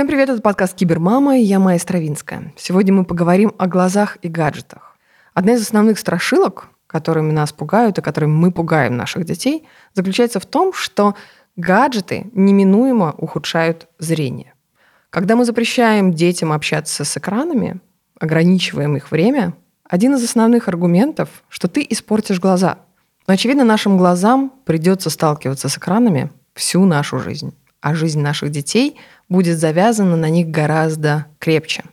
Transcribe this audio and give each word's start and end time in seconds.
Всем 0.00 0.08
привет, 0.08 0.30
это 0.30 0.40
подкаст 0.40 0.76
«Кибермама» 0.76 1.36
и 1.36 1.42
я 1.42 1.58
Майя 1.58 1.78
Стравинская. 1.78 2.54
Сегодня 2.56 2.90
мы 2.90 3.04
поговорим 3.04 3.52
о 3.58 3.66
глазах 3.66 4.16
и 4.22 4.28
гаджетах. 4.28 4.96
Одна 5.34 5.52
из 5.52 5.60
основных 5.60 5.98
страшилок, 5.98 6.68
которыми 6.86 7.32
нас 7.32 7.52
пугают 7.52 7.98
и 7.98 8.00
которыми 8.00 8.30
мы 8.30 8.50
пугаем 8.50 8.96
наших 8.96 9.26
детей, 9.26 9.68
заключается 9.92 10.40
в 10.40 10.46
том, 10.46 10.72
что 10.72 11.16
гаджеты 11.56 12.30
неминуемо 12.32 13.14
ухудшают 13.18 13.88
зрение. 13.98 14.54
Когда 15.10 15.36
мы 15.36 15.44
запрещаем 15.44 16.14
детям 16.14 16.50
общаться 16.50 17.04
с 17.04 17.16
экранами, 17.18 17.78
ограничиваем 18.18 18.96
их 18.96 19.10
время, 19.10 19.52
один 19.84 20.14
из 20.14 20.24
основных 20.24 20.66
аргументов, 20.68 21.28
что 21.50 21.68
ты 21.68 21.86
испортишь 21.86 22.40
глаза. 22.40 22.78
Но, 23.26 23.34
очевидно, 23.34 23.64
нашим 23.64 23.98
глазам 23.98 24.50
придется 24.64 25.10
сталкиваться 25.10 25.68
с 25.68 25.76
экранами 25.76 26.30
всю 26.54 26.86
нашу 26.86 27.18
жизнь. 27.18 27.54
А 27.80 27.94
жизнь 27.94 28.20
наших 28.20 28.50
детей 28.50 28.96
будет 29.28 29.58
завязана 29.58 30.16
на 30.16 30.28
них 30.28 30.48
гораздо 30.48 31.26
крепче. 31.38 31.84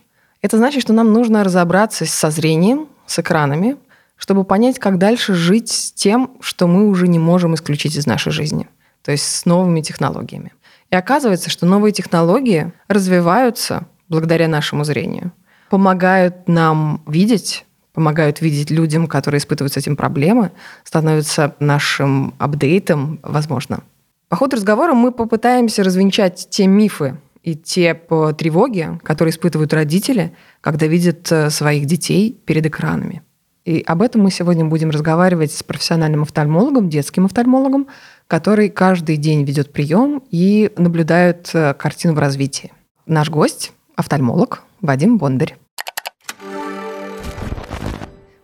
Это 0.42 0.56
значит, 0.56 0.82
что 0.82 0.92
нам 0.92 1.12
нужно 1.12 1.44
разобраться 1.44 2.06
со 2.06 2.30
зрением, 2.30 2.88
с 3.06 3.18
экранами, 3.18 3.76
чтобы 4.16 4.44
понять, 4.44 4.78
как 4.78 4.98
дальше 4.98 5.34
жить 5.34 5.70
с 5.70 5.92
тем, 5.92 6.36
что 6.40 6.66
мы 6.66 6.88
уже 6.88 7.08
не 7.08 7.18
можем 7.18 7.54
исключить 7.54 7.96
из 7.96 8.06
нашей 8.06 8.32
жизни, 8.32 8.68
то 9.02 9.12
есть 9.12 9.24
с 9.24 9.46
новыми 9.46 9.80
технологиями. 9.80 10.52
И 10.90 10.96
оказывается, 10.96 11.50
что 11.50 11.66
новые 11.66 11.92
технологии 11.92 12.72
развиваются 12.88 13.86
благодаря 14.08 14.48
нашему 14.48 14.84
зрению, 14.84 15.32
помогают 15.70 16.48
нам 16.48 17.02
видеть 17.06 17.64
помогают 17.98 18.40
видеть 18.40 18.70
людям, 18.70 19.08
которые 19.08 19.40
испытывают 19.40 19.72
с 19.72 19.76
этим 19.76 19.96
проблемы, 19.96 20.52
становятся 20.84 21.56
нашим 21.58 22.32
апдейтом, 22.38 23.18
возможно. 23.24 23.80
По 24.28 24.36
ходу 24.36 24.56
разговора 24.56 24.92
мы 24.92 25.10
попытаемся 25.10 25.82
развенчать 25.82 26.48
те 26.50 26.66
мифы 26.66 27.16
и 27.42 27.54
те 27.54 27.94
тревоги, 27.94 28.98
которые 29.02 29.32
испытывают 29.32 29.72
родители, 29.72 30.34
когда 30.60 30.86
видят 30.86 31.32
э, 31.32 31.48
своих 31.48 31.86
детей 31.86 32.38
перед 32.44 32.66
экранами. 32.66 33.22
И 33.64 33.82
об 33.86 34.02
этом 34.02 34.22
мы 34.22 34.30
сегодня 34.30 34.66
будем 34.66 34.90
разговаривать 34.90 35.52
с 35.52 35.62
профессиональным 35.62 36.22
офтальмологом, 36.22 36.90
детским 36.90 37.24
офтальмологом, 37.24 37.86
который 38.26 38.68
каждый 38.68 39.16
день 39.16 39.44
ведет 39.44 39.72
прием 39.72 40.22
и 40.30 40.72
наблюдает 40.76 41.50
э, 41.54 41.72
картину 41.72 42.12
в 42.12 42.18
развитии. 42.18 42.72
Наш 43.06 43.30
гость– 43.30 43.72
офтальмолог 43.96 44.62
Вадим 44.82 45.16
Бондарь. 45.16 45.56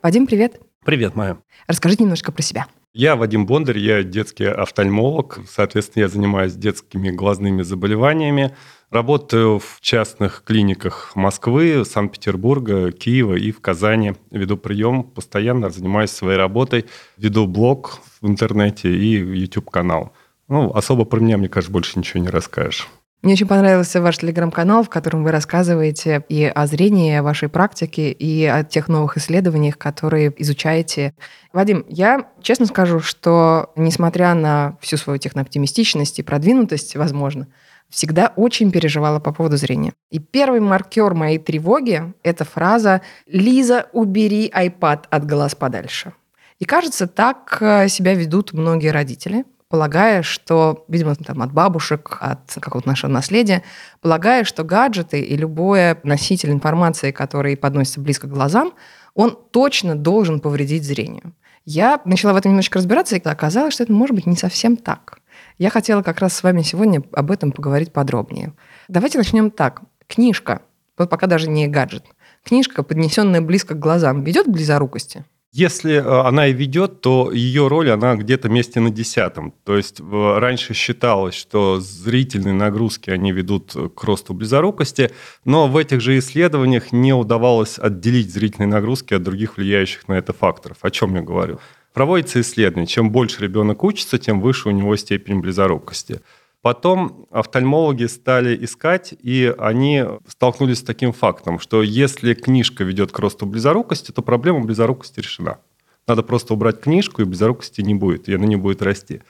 Вадим, 0.02 0.26
привет. 0.26 0.60
Привет, 0.82 1.14
Майя. 1.14 1.36
Расскажите 1.66 2.04
немножко 2.04 2.32
про 2.32 2.42
себя. 2.42 2.66
Я 2.96 3.16
Вадим 3.16 3.44
Бондарь, 3.44 3.78
я 3.78 4.04
детский 4.04 4.44
офтальмолог. 4.44 5.40
Соответственно, 5.48 6.02
я 6.02 6.08
занимаюсь 6.08 6.54
детскими 6.54 7.10
глазными 7.10 7.62
заболеваниями. 7.62 8.54
Работаю 8.88 9.58
в 9.58 9.78
частных 9.80 10.44
клиниках 10.44 11.10
Москвы, 11.16 11.84
Санкт-Петербурга, 11.84 12.92
Киева 12.92 13.34
и 13.34 13.50
в 13.50 13.60
Казани. 13.60 14.12
Веду 14.30 14.56
прием, 14.56 15.02
постоянно 15.02 15.70
занимаюсь 15.70 16.10
своей 16.10 16.38
работой. 16.38 16.84
Веду 17.16 17.48
блог 17.48 17.98
в 18.20 18.28
интернете 18.28 18.96
и 18.96 19.16
YouTube-канал. 19.16 20.12
Ну, 20.46 20.70
особо 20.72 21.04
про 21.04 21.18
меня, 21.18 21.36
мне 21.36 21.48
кажется, 21.48 21.72
больше 21.72 21.98
ничего 21.98 22.22
не 22.22 22.28
расскажешь. 22.28 22.86
Мне 23.24 23.32
очень 23.32 23.46
понравился 23.46 24.02
ваш 24.02 24.18
телеграм-канал, 24.18 24.82
в 24.82 24.90
котором 24.90 25.24
вы 25.24 25.30
рассказываете 25.30 26.26
и 26.28 26.44
о 26.44 26.66
зрении, 26.66 27.10
и 27.10 27.16
о 27.16 27.22
вашей 27.22 27.48
практике, 27.48 28.12
и 28.12 28.44
о 28.44 28.64
тех 28.64 28.86
новых 28.86 29.16
исследованиях, 29.16 29.78
которые 29.78 30.30
изучаете. 30.42 31.14
Вадим, 31.50 31.86
я 31.88 32.28
честно 32.42 32.66
скажу, 32.66 33.00
что 33.00 33.72
несмотря 33.76 34.34
на 34.34 34.76
всю 34.82 34.98
свою 34.98 35.18
технооптимистичность 35.18 36.18
и 36.18 36.22
продвинутость, 36.22 36.96
возможно, 36.96 37.48
всегда 37.88 38.30
очень 38.36 38.70
переживала 38.70 39.20
по 39.20 39.32
поводу 39.32 39.56
зрения. 39.56 39.94
И 40.10 40.18
первый 40.18 40.60
маркер 40.60 41.14
моей 41.14 41.38
тревоги– 41.38 42.12
это 42.22 42.44
фраза 42.44 43.00
«Лиза, 43.26 43.86
убери 43.94 44.52
iPad 44.54 45.04
от 45.08 45.26
глаз 45.26 45.54
подальше». 45.54 46.12
И 46.58 46.66
кажется, 46.66 47.06
так 47.06 47.56
э, 47.60 47.88
себя 47.88 48.12
ведут 48.12 48.52
многие 48.52 48.88
родители– 48.88 49.46
полагая, 49.74 50.22
что, 50.22 50.84
видимо, 50.86 51.16
там, 51.16 51.42
от 51.42 51.52
бабушек, 51.52 52.18
от 52.20 52.56
какого-то 52.60 52.88
нашего 52.88 53.10
наследия, 53.10 53.64
полагая, 54.00 54.44
что 54.44 54.62
гаджеты 54.62 55.18
и 55.18 55.36
любой 55.36 55.96
носитель 56.04 56.52
информации, 56.52 57.10
который 57.10 57.56
подносится 57.56 58.00
близко 58.00 58.28
к 58.28 58.30
глазам, 58.30 58.72
он 59.14 59.36
точно 59.50 59.96
должен 59.96 60.38
повредить 60.38 60.84
зрению. 60.84 61.32
Я 61.64 62.00
начала 62.04 62.34
в 62.34 62.36
этом 62.36 62.52
немножечко 62.52 62.78
разбираться, 62.78 63.16
и 63.16 63.20
оказалось, 63.24 63.74
что 63.74 63.82
это 63.82 63.92
может 63.92 64.14
быть 64.14 64.26
не 64.26 64.36
совсем 64.36 64.76
так. 64.76 65.18
Я 65.58 65.70
хотела 65.70 66.02
как 66.02 66.20
раз 66.20 66.34
с 66.34 66.44
вами 66.44 66.62
сегодня 66.62 67.02
об 67.10 67.32
этом 67.32 67.50
поговорить 67.50 67.92
подробнее. 67.92 68.52
Давайте 68.86 69.18
начнем 69.18 69.50
так. 69.50 69.82
Книжка, 70.06 70.62
вот 70.96 71.10
пока 71.10 71.26
даже 71.26 71.50
не 71.50 71.66
гаджет, 71.66 72.04
книжка, 72.44 72.84
поднесенная 72.84 73.40
близко 73.40 73.74
к 73.74 73.80
глазам, 73.80 74.22
ведет 74.22 74.46
к 74.46 74.50
близорукости? 74.50 75.24
Если 75.56 75.92
э, 75.94 76.00
она 76.00 76.48
и 76.48 76.52
ведет, 76.52 77.00
то 77.00 77.30
ее 77.30 77.68
роль, 77.68 77.88
она 77.88 78.16
где-то 78.16 78.48
месте 78.48 78.80
на 78.80 78.90
десятом. 78.90 79.54
То 79.64 79.76
есть 79.76 80.00
раньше 80.00 80.74
считалось, 80.74 81.36
что 81.36 81.78
зрительные 81.78 82.54
нагрузки, 82.54 83.10
они 83.10 83.30
ведут 83.30 83.72
к 83.94 84.02
росту 84.02 84.34
близорукости, 84.34 85.12
но 85.44 85.68
в 85.68 85.76
этих 85.76 86.00
же 86.00 86.18
исследованиях 86.18 86.90
не 86.90 87.12
удавалось 87.12 87.78
отделить 87.78 88.32
зрительные 88.32 88.66
нагрузки 88.66 89.14
от 89.14 89.22
других 89.22 89.56
влияющих 89.56 90.08
на 90.08 90.14
это 90.14 90.32
факторов. 90.32 90.78
О 90.82 90.90
чем 90.90 91.14
я 91.14 91.22
говорю? 91.22 91.60
Проводится 91.92 92.40
исследование. 92.40 92.88
Чем 92.88 93.12
больше 93.12 93.40
ребенок 93.40 93.84
учится, 93.84 94.18
тем 94.18 94.40
выше 94.40 94.70
у 94.70 94.72
него 94.72 94.96
степень 94.96 95.38
близорукости. 95.38 96.20
Потом 96.64 97.26
офтальмологи 97.30 98.06
стали 98.06 98.64
искать, 98.64 99.12
и 99.20 99.54
они 99.58 100.02
столкнулись 100.26 100.78
с 100.78 100.82
таким 100.82 101.12
фактом, 101.12 101.58
что 101.58 101.82
если 101.82 102.32
книжка 102.32 102.84
ведет 102.84 103.12
к 103.12 103.18
росту 103.18 103.44
близорукости, 103.44 104.12
то 104.12 104.22
проблема 104.22 104.60
близорукости 104.60 105.20
решена. 105.20 105.58
Надо 106.06 106.22
просто 106.22 106.54
убрать 106.54 106.80
книжку, 106.80 107.20
и 107.20 107.26
близорукости 107.26 107.82
не 107.82 107.94
будет, 107.94 108.30
и 108.30 108.34
она 108.34 108.46
не 108.46 108.56
будет 108.56 108.80
расти. 108.80 109.20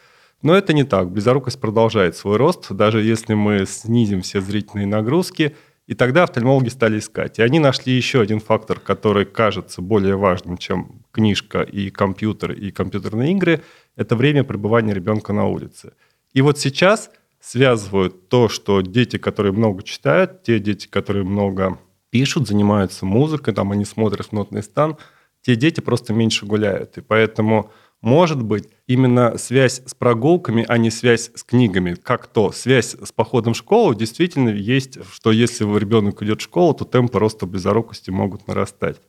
Но 0.43 0.55
это 0.55 0.73
не 0.73 0.85
так. 0.85 1.11
Близорукость 1.11 1.61
продолжает 1.61 2.17
свой 2.17 2.37
рост, 2.37 2.71
даже 2.71 3.03
если 3.03 3.35
мы 3.35 3.67
снизим 3.67 4.23
все 4.23 4.41
зрительные 4.41 4.87
нагрузки. 4.87 5.57
И 5.89 5.95
тогда 5.95 6.23
офтальмологи 6.23 6.69
стали 6.69 7.01
искать. 7.01 7.41
И 7.41 7.43
они 7.43 7.59
нашли 7.59 7.93
еще 7.95 8.21
один 8.21 8.39
фактор, 8.39 8.79
который 8.79 9.25
кажется 9.25 9.83
более 9.83 10.15
важным, 10.15 10.57
чем 10.57 11.05
книжка 11.11 11.63
и 11.63 11.91
компьютер 11.91 12.53
и 12.53 12.71
компьютерные 12.71 13.33
игры. 13.33 13.61
Это 13.97 14.15
время 14.15 14.45
пребывания 14.45 14.95
ребенка 14.95 15.33
на 15.33 15.49
улице. 15.49 15.95
И 16.33 16.41
вот 16.41 16.61
сейчас– 16.61 17.11
связывают 17.45 18.29
то, 18.29 18.49
что 18.49 18.81
дети, 18.81 19.19
которые 19.19 19.53
много 19.53 19.83
читают, 19.83 20.43
те 20.43 20.59
дети, 20.59 20.87
которые 20.87 21.25
много 21.25 21.79
пишут, 22.11 22.49
занимаются 22.49 23.05
музыкой, 23.05 23.55
там 23.55 23.73
они 23.73 23.85
смотрят 23.85 24.29
в 24.29 24.33
нотный 24.33 24.63
стан, 24.63 24.97
те 25.43 25.57
дети 25.57 25.81
просто 25.81 26.15
меньше 26.15 26.47
гуляют. 26.47 26.97
И 26.97 27.03
поэтому, 27.03 27.71
может 28.01 28.43
быть, 28.43 28.69
именно 28.87 29.37
связь 29.37 29.83
с 29.85 29.95
прогулками, 29.95 30.65
а 30.69 30.79
не 30.79 30.91
связь 30.91 31.31
с 31.35 31.43
книгами, 31.43 31.95
как 31.95 32.29
то 32.29 32.51
связь 32.51 32.95
с 32.95 33.13
походом 33.13 33.53
в 33.53 33.59
школу 33.59 33.95
действительно 33.95 34.49
есть, 34.49 34.99
что 35.13 35.31
если 35.31 35.65
ребенок 35.79 36.23
идет 36.23 36.41
в 36.41 36.45
школу, 36.45 36.73
то 36.73 36.85
темпы 36.85 37.19
роста 37.19 37.45
близорукости 37.45 38.11
могут 38.11 38.49
нарастать. 38.49 39.01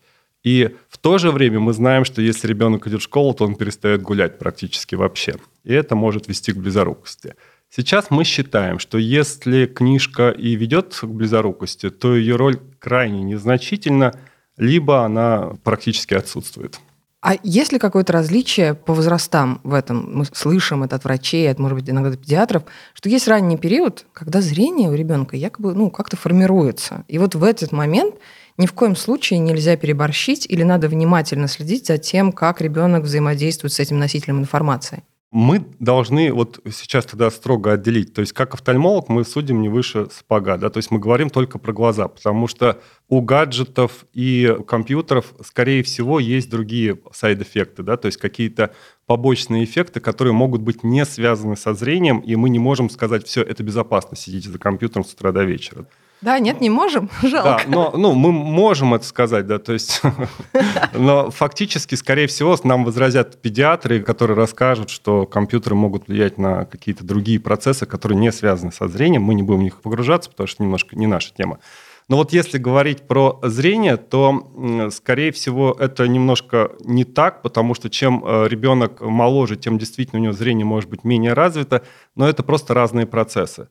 И 0.44 0.75
в 0.90 1.00
то 1.00 1.18
же 1.18 1.31
время 1.31 1.59
мы 1.59 1.74
знаем, 1.74 2.06
что 2.06 2.22
если 2.22 2.47
ребенок 2.47 2.85
идет 2.85 3.01
в 3.01 3.03
школу, 3.03 3.34
то 3.34 3.45
он 3.45 3.56
перестает 3.56 4.03
гулять 4.03 4.38
практически 4.38 4.94
вообще. 4.94 5.38
И 5.63 5.74
это 5.74 5.95
может 5.95 6.27
вести 6.27 6.51
к 6.51 6.57
близорукости. 6.57 7.33
Сейчас 7.75 8.06
мы 8.10 8.24
считаем, 8.24 8.80
что 8.80 8.98
если 8.98 9.66
книжка 9.66 10.30
и 10.30 10.56
ведет 10.56 10.98
к 10.98 11.04
близорукости, 11.04 11.89
то 11.89 12.16
ее 12.16 12.38
роль 12.38 12.57
крайне 12.80 13.22
незначительна, 13.22 14.13
либо 14.56 15.04
она 15.04 15.51
практически 15.62 16.13
отсутствует. 16.13 16.80
А 17.19 17.33
есть 17.44 17.74
ли 17.74 17.80
какое-то 17.80 18.13
различие 18.13 18.75
по 18.75 18.94
возрастам 18.94 19.60
в 19.66 19.74
этом? 19.74 20.19
Мы 20.19 20.25
слышим 20.31 20.83
это 20.83 20.95
от 20.95 21.04
врачей, 21.04 21.51
от, 21.51 21.60
может 21.60 21.77
быть, 21.77 21.89
иногда 21.89 22.12
от 22.12 22.22
педиатров, 22.22 22.63
что 22.94 23.10
есть 23.10 23.27
ранний 23.27 23.57
период, 23.57 24.06
когда 24.13 24.39
зрение 24.39 24.89
у 24.89 24.94
ребенка 24.94 25.36
якобы 25.36 25.74
ну, 25.74 25.89
как-то 25.89 26.16
формируется. 26.16 27.04
И 27.10 27.18
вот 27.18 27.36
в 27.36 27.44
этот 27.44 27.74
момент 27.74 28.16
ни 28.57 28.68
в 28.68 28.71
коем 28.74 28.95
случае 28.95 29.39
нельзя 29.39 29.75
переборщить 29.75 30.45
или 30.50 30.63
надо 30.63 30.88
внимательно 30.88 31.50
следить 31.50 31.88
за 31.88 31.98
тем, 31.98 32.31
как 32.31 32.62
ребенок 32.62 33.04
взаимодействует 33.04 33.74
с 33.74 33.81
этим 33.81 34.00
носителем 34.00 34.39
информации 34.39 35.04
мы 35.31 35.66
должны 35.80 36.31
вот 36.31 36.60
сейчас 36.72 37.06
тогда 37.06 37.30
строго 37.30 37.74
отделить. 37.74 38.13
То 38.13 38.22
есть 38.22 38.33
как 38.33 38.54
офтальмолог 38.54 39.10
мы 39.10 39.25
судим 39.25 39.62
не 39.62 39.69
выше 39.69 40.07
сапога, 40.12 40.57
да, 40.57 40.69
то 40.69 40.77
есть 40.77 40.92
мы 40.92 41.00
говорим 41.00 41.30
только 41.30 41.60
про 41.60 41.74
глаза, 41.74 42.07
потому 42.07 42.48
что 42.48 42.81
у 43.10 43.22
гаджетов 43.22 44.06
и 44.13 44.57
компьютеров, 44.68 45.33
скорее 45.44 45.83
всего, 45.83 46.19
есть 46.19 46.50
другие 46.50 47.00
сайд-эффекты, 47.12 47.83
да, 47.83 47.98
то 47.98 48.06
есть 48.06 48.18
какие-то 48.18 48.74
побочные 49.06 49.66
эффекты, 49.66 50.00
которые 50.00 50.33
могут 50.33 50.62
быть 50.62 50.83
не 50.83 51.06
связаны 51.06 51.57
со 51.57 51.74
зрением, 51.74 52.19
и 52.19 52.36
мы 52.36 52.50
не 52.50 52.60
можем 52.60 52.89
сказать, 52.89 53.28
все, 53.28 53.42
это 53.42 53.62
безопасно, 53.62 54.16
сидите 54.16 54.50
за 54.50 54.57
компьютером 54.57 55.04
с 55.04 55.13
утра 55.13 55.31
до 55.31 55.44
вечера. 55.44 55.86
Да, 56.21 56.39
нет, 56.39 56.62
не 56.62 56.69
можем, 56.69 57.09
жалко. 57.21 57.63
Да, 57.65 57.69
но 57.69 57.91
ну, 57.95 58.13
мы 58.13 58.31
можем 58.31 58.94
это 58.94 59.06
сказать, 59.06 59.45
да, 59.47 59.59
то 59.59 59.73
есть, 59.73 60.01
но 60.94 61.29
фактически, 61.29 61.95
скорее 61.95 62.27
всего, 62.27 62.57
нам 62.63 62.85
возразят 62.85 63.41
педиатры, 63.41 64.01
которые 64.01 64.38
расскажут, 64.38 64.89
что 64.89 65.25
компьютеры 65.25 65.75
могут 65.75 66.07
влиять 66.07 66.38
на 66.38 66.65
какие-то 66.65 67.03
другие 67.03 67.39
процессы, 67.39 67.85
которые 67.85 68.17
не 68.17 68.31
связаны 68.31 68.71
со 68.71 68.88
зрением, 68.88 69.23
мы 69.23 69.35
не 69.35 69.44
будем 69.44 69.59
в 69.59 69.63
них 69.63 69.81
погружаться, 69.81 70.29
потому 70.29 70.47
что 70.47 70.63
немножко 70.63 70.95
не 70.95 71.07
наша 71.07 71.33
тема. 71.33 71.59
Но 72.07 72.18
вот 72.18 72.33
если 72.33 72.59
говорить 72.59 73.07
про 73.07 73.39
зрение, 73.41 73.97
то, 73.97 74.89
скорее 74.91 75.31
всего, 75.31 75.75
это 75.79 76.07
немножко 76.07 76.71
не 76.81 77.03
так, 77.03 77.41
потому 77.41 77.73
что 77.73 77.89
чем 77.89 78.23
э, 78.23 78.47
ребенок 78.47 79.01
моложе, 79.01 79.56
тем 79.56 79.79
действительно 79.79 80.19
у 80.19 80.23
него 80.23 80.33
зрение 80.33 80.65
может 80.65 80.88
быть 80.88 81.03
менее 81.03 81.33
развито, 81.33 81.81
но 82.15 82.29
это 82.29 82.44
просто 82.44 82.75
разные 82.75 83.07
процессы. 83.07 83.69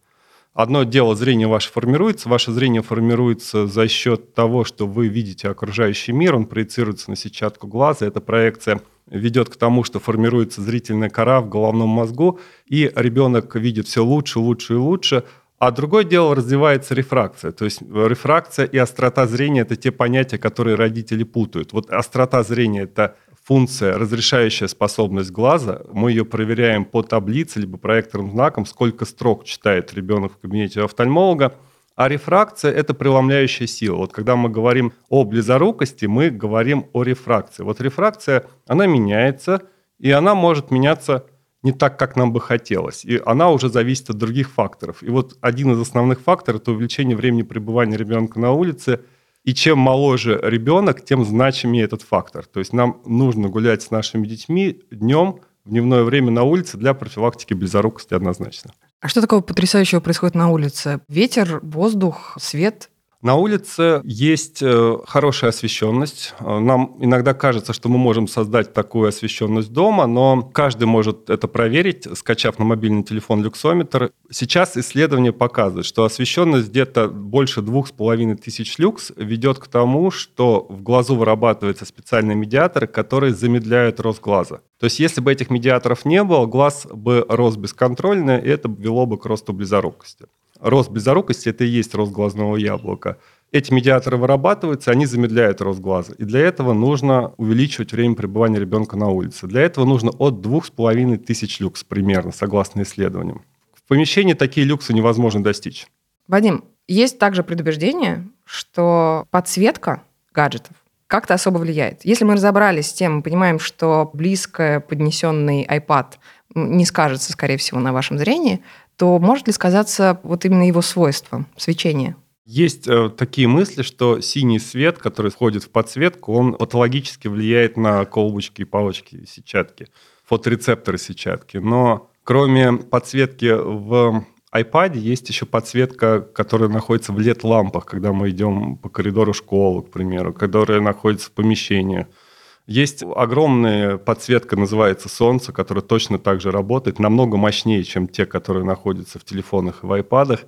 Одно 0.55 0.85
дело, 0.85 1.17
зрение 1.17 1.49
ваше 1.49 1.73
формируется, 1.73 2.29
ваше 2.29 2.53
зрение 2.53 2.81
формируется 2.81 3.67
за 3.67 3.89
счет 3.89 4.35
того, 4.35 4.65
что 4.65 4.87
вы 4.87 5.09
видите 5.09 5.49
окружающий 5.49 6.13
мир, 6.13 6.37
он 6.37 6.47
проецируется 6.47 7.11
на 7.11 7.17
сетчатку 7.17 7.67
глаза, 7.67 8.07
эта 8.07 8.21
проекция 8.21 8.81
ведет 9.11 9.49
к 9.49 9.57
тому, 9.57 9.83
что 9.83 9.99
формируется 9.99 10.63
зрительная 10.63 11.11
кора 11.11 11.41
в 11.41 11.49
головном 11.49 11.89
мозгу, 11.89 12.39
и 12.69 12.89
ребенок 12.95 13.57
видит 13.57 13.89
все 13.89 14.05
лучше, 14.05 14.39
лучше 14.39 14.75
и 14.75 14.77
лучше, 14.77 15.25
а 15.59 15.73
другое 15.73 16.05
дело 16.05 16.37
развивается 16.37 16.95
рефракция. 16.95 17.51
То 17.51 17.65
есть 17.65 17.83
рефракция 17.83 18.65
и 18.65 18.79
острота 18.79 19.27
зрения– 19.27 19.61
это 19.63 19.75
те 19.75 19.91
понятия, 19.91 20.39
которые 20.39 20.77
родители 20.77 21.25
путают. 21.25 21.73
Вот 21.73 21.91
острота 21.91 22.45
зрения– 22.45 22.83
это 22.85 23.17
функция, 23.45 23.99
разрешающая 23.99 24.69
способность 24.69 25.31
глаза. 25.31 25.83
Мы 25.93 26.11
ее 26.11 26.25
проверяем 26.25 26.85
по 26.85 27.03
таблице, 27.03 27.61
либо 27.61 27.77
проекторным 27.77 28.33
знаком, 28.33 28.67
сколько 28.67 29.05
строк 29.05 29.45
читает 29.45 29.93
ребенок 29.95 30.33
в 30.33 30.39
кабинете 30.39 30.83
офтальмолога. 30.83 31.55
А 31.95 32.09
рефракция– 32.09 32.73
это 32.75 32.93
преломляющая 32.93 33.69
сила. 33.69 33.97
Вот 33.97 34.13
когда 34.13 34.35
мы 34.35 34.49
говорим 34.49 34.93
о 35.09 35.25
близорукости, 35.25 36.07
мы 36.07 36.31
говорим 36.31 36.87
о 36.93 37.05
рефракции. 37.05 37.63
Вот 37.63 37.81
рефракция, 37.81 38.47
она 38.67 38.87
меняется, 38.87 39.63
и 40.01 40.11
она 40.11 40.35
может 40.35 40.73
меняться 40.73 41.27
не 41.63 41.73
так, 41.73 41.99
как 41.99 42.17
нам 42.17 42.33
бы 42.33 42.41
хотелось. 42.41 43.05
И 43.05 43.23
она 43.25 43.51
уже 43.51 43.69
зависит 43.69 44.11
от 44.11 44.19
других 44.19 44.51
факторов. 44.51 45.03
И 45.03 45.09
вот 45.11 45.37
один 45.41 45.73
из 45.73 45.81
основных 45.81 46.21
факторов– 46.21 46.61
это 46.63 46.73
увеличение 46.73 47.17
времени 47.17 47.43
пребывания 47.43 47.97
ребенка 47.97 48.41
на 48.41 48.53
улице– 48.53 49.01
и 49.45 49.55
чем 49.55 49.79
моложе 49.79 50.41
ребенок, 50.43 51.05
тем 51.05 51.25
значимее 51.25 51.85
этот 51.85 52.03
фактор. 52.03 52.47
То 52.47 52.61
есть 52.61 52.73
нам 52.73 53.01
нужно 53.05 53.49
гулять 53.49 53.83
с 53.83 53.91
нашими 53.91 54.27
детьми 54.27 54.81
днем, 54.91 55.41
в 55.65 55.71
дневное 55.71 56.03
время 56.03 56.31
на 56.31 56.43
улице 56.43 56.77
для 56.77 56.93
профилактики 56.95 57.55
близорукости 57.55 58.15
однозначно. 58.15 58.73
А 59.01 59.09
что 59.09 59.21
такого 59.21 59.41
потрясающего 59.41 60.01
происходит 60.01 60.35
на 60.35 60.51
улице? 60.51 61.01
Ветер, 61.09 61.61
воздух, 61.63 62.37
свет? 62.41 62.91
На 63.25 63.37
улице 63.37 64.03
есть 64.05 64.63
э, 64.63 64.99
хорошая 65.07 65.49
освещенность. 65.49 66.35
Э, 66.41 66.59
нам 66.59 66.99
иногда 67.01 67.33
кажется, 67.33 67.73
что 67.73 67.89
мы 67.89 67.97
можем 67.97 68.29
создать 68.29 68.75
такую 68.75 69.09
освещенность 69.09 69.73
дома, 69.73 70.07
но 70.07 70.43
каждый 70.43 70.85
может 70.85 71.31
это 71.31 71.49
проверить, 71.49 72.07
скачав 72.19 72.59
на 72.59 72.67
мобильный 72.67 73.03
телефон 73.03 73.43
люксометр. 73.43 74.11
Сейчас 74.31 74.77
исследования 74.77 75.33
показывают, 75.33 75.87
что 75.87 76.05
освещенность 76.05 76.69
где-то 76.69 77.09
больше 77.09 77.63
двух 77.63 77.89
с 77.89 77.93
половиной 77.93 78.37
тысяч 78.37 78.77
люкс 78.77 79.11
ведет 79.17 79.59
к 79.59 79.69
тому, 79.69 80.11
что 80.11 80.67
в 80.69 80.83
глазу 80.83 81.17
вырабатываются 81.17 81.87
специальные 81.87 82.37
медиаторы, 82.37 82.87
которые 82.87 83.33
замедляют 83.33 84.01
рост 84.01 84.21
глаза. 84.21 84.61
То 84.79 84.85
есть 84.85 85.01
если 85.01 85.23
бы 85.23 85.33
этих 85.33 85.49
медиаторов 85.49 86.05
не 86.05 86.23
было, 86.23 86.45
глаз 86.45 86.87
бы 86.93 87.25
рос 87.27 87.57
бесконтрольно, 87.57 88.37
и 88.37 88.51
это 88.51 88.69
вело 88.69 89.07
бы 89.07 89.17
к 89.17 89.25
росту 89.25 89.55
близорукости 89.55 90.27
рост 90.65 90.91
близорукости– 90.91 91.49
это 91.51 91.65
и 91.65 91.69
есть 91.69 91.95
рост 91.95 92.13
глазного 92.13 92.57
яблока. 92.57 93.19
Эти 93.53 93.73
медиаторы 93.73 94.17
вырабатываются, 94.17 94.91
они 94.91 95.07
замедляют 95.07 95.61
рост 95.61 95.79
глаза. 95.79 96.15
И 96.19 96.25
для 96.25 96.41
этого 96.41 96.73
нужно 96.73 97.35
увеличивать 97.37 97.93
время 97.93 98.17
пребывания 98.17 98.59
ребенка 98.59 98.97
на 98.97 99.09
улице. 99.09 99.47
Для 99.47 99.61
этого 99.61 99.85
нужно 99.85 100.11
от 100.11 100.45
2,5 100.45 101.19
тысяч 101.19 101.61
люкс 101.61 101.85
примерно, 101.85 102.33
согласно 102.33 102.83
исследованиям. 102.83 103.45
В 103.75 103.87
помещении 103.87 104.33
такие 104.33 104.67
люксы 104.67 104.93
невозможно 104.93 105.43
достичь. 105.45 105.87
Вадим, 106.27 106.65
есть 106.89 107.19
также 107.19 107.45
предубеждение, 107.45 108.27
что 108.45 109.27
подсветка 109.31 110.03
гаджетов 110.33 110.73
как-то 111.07 111.35
особо 111.35 111.59
влияет. 111.59 112.05
Если 112.05 112.25
мы 112.25 112.35
разобрались 112.35 112.89
с 112.89 112.93
тем, 112.93 113.17
мы 113.17 113.23
понимаем, 113.23 113.61
что 113.61 114.11
близко 114.13 114.83
поднесенный 114.89 115.65
iPad 115.65 116.15
не 116.55 116.85
скажется, 116.85 117.33
скорее 117.33 117.57
всего, 117.57 117.79
на 117.79 117.93
вашем 117.93 118.19
зрении, 118.19 118.63
то 118.97 119.19
может 119.19 119.47
ли 119.47 119.53
сказаться 119.53 120.21
вот 120.23 120.45
именно 120.45 120.67
его 120.67 120.83
свойство, 120.83 121.47
свечение? 121.57 122.17
Есть 122.47 122.87
э, 122.87 123.09
такие 123.09 123.49
мысли, 123.49 123.83
что 123.83 124.21
синий 124.21 124.59
свет, 124.59 124.99
который 124.99 125.31
входит 125.31 125.65
в 125.65 125.71
подсветку, 125.71 126.35
он 126.35 126.55
патологически 126.55 127.29
влияет 127.29 127.77
на 127.77 128.05
колбочки, 128.05 128.65
палочки, 128.65 129.25
сетчатки, 129.27 129.89
фоторецепторы 130.27 130.99
сетчатки. 130.99 131.57
Но 131.57 132.11
кроме 132.23 132.75
подсветки 132.75 133.51
в 133.51 134.27
iPad 134.55 134.99
есть 134.99 135.29
еще 135.31 135.47
подсветка, 135.47 136.21
которая 136.21 136.69
находится 136.69 137.13
в 137.13 137.19
LED-лампах, 137.19 137.87
когда 137.87 138.13
мы 138.13 138.29
идем 138.29 138.77
по 138.77 138.91
коридору 138.91 139.33
школы, 139.33 139.83
к 139.83 139.91
примеру, 139.91 140.35
которая 140.35 140.81
находится 140.81 141.29
в 141.29 141.33
помещении– 141.33 142.07
есть 142.67 143.03
огромная 143.03 143.99
подсветка, 143.99 144.57
называется 144.57 145.09
солнце, 145.09 145.53
которая 145.53 145.83
точно 145.83 146.19
так 146.19 146.41
же 146.41 146.51
работает, 146.51 146.99
намного 146.99 147.37
мощнее, 147.37 147.85
чем 147.85 148.09
те, 148.09 148.25
которые 148.25 148.65
находятся 148.65 149.19
в 149.19 149.25
телефонах 149.25 149.83
и 149.83 149.87
в 149.87 149.93
айпадах. 149.93 150.41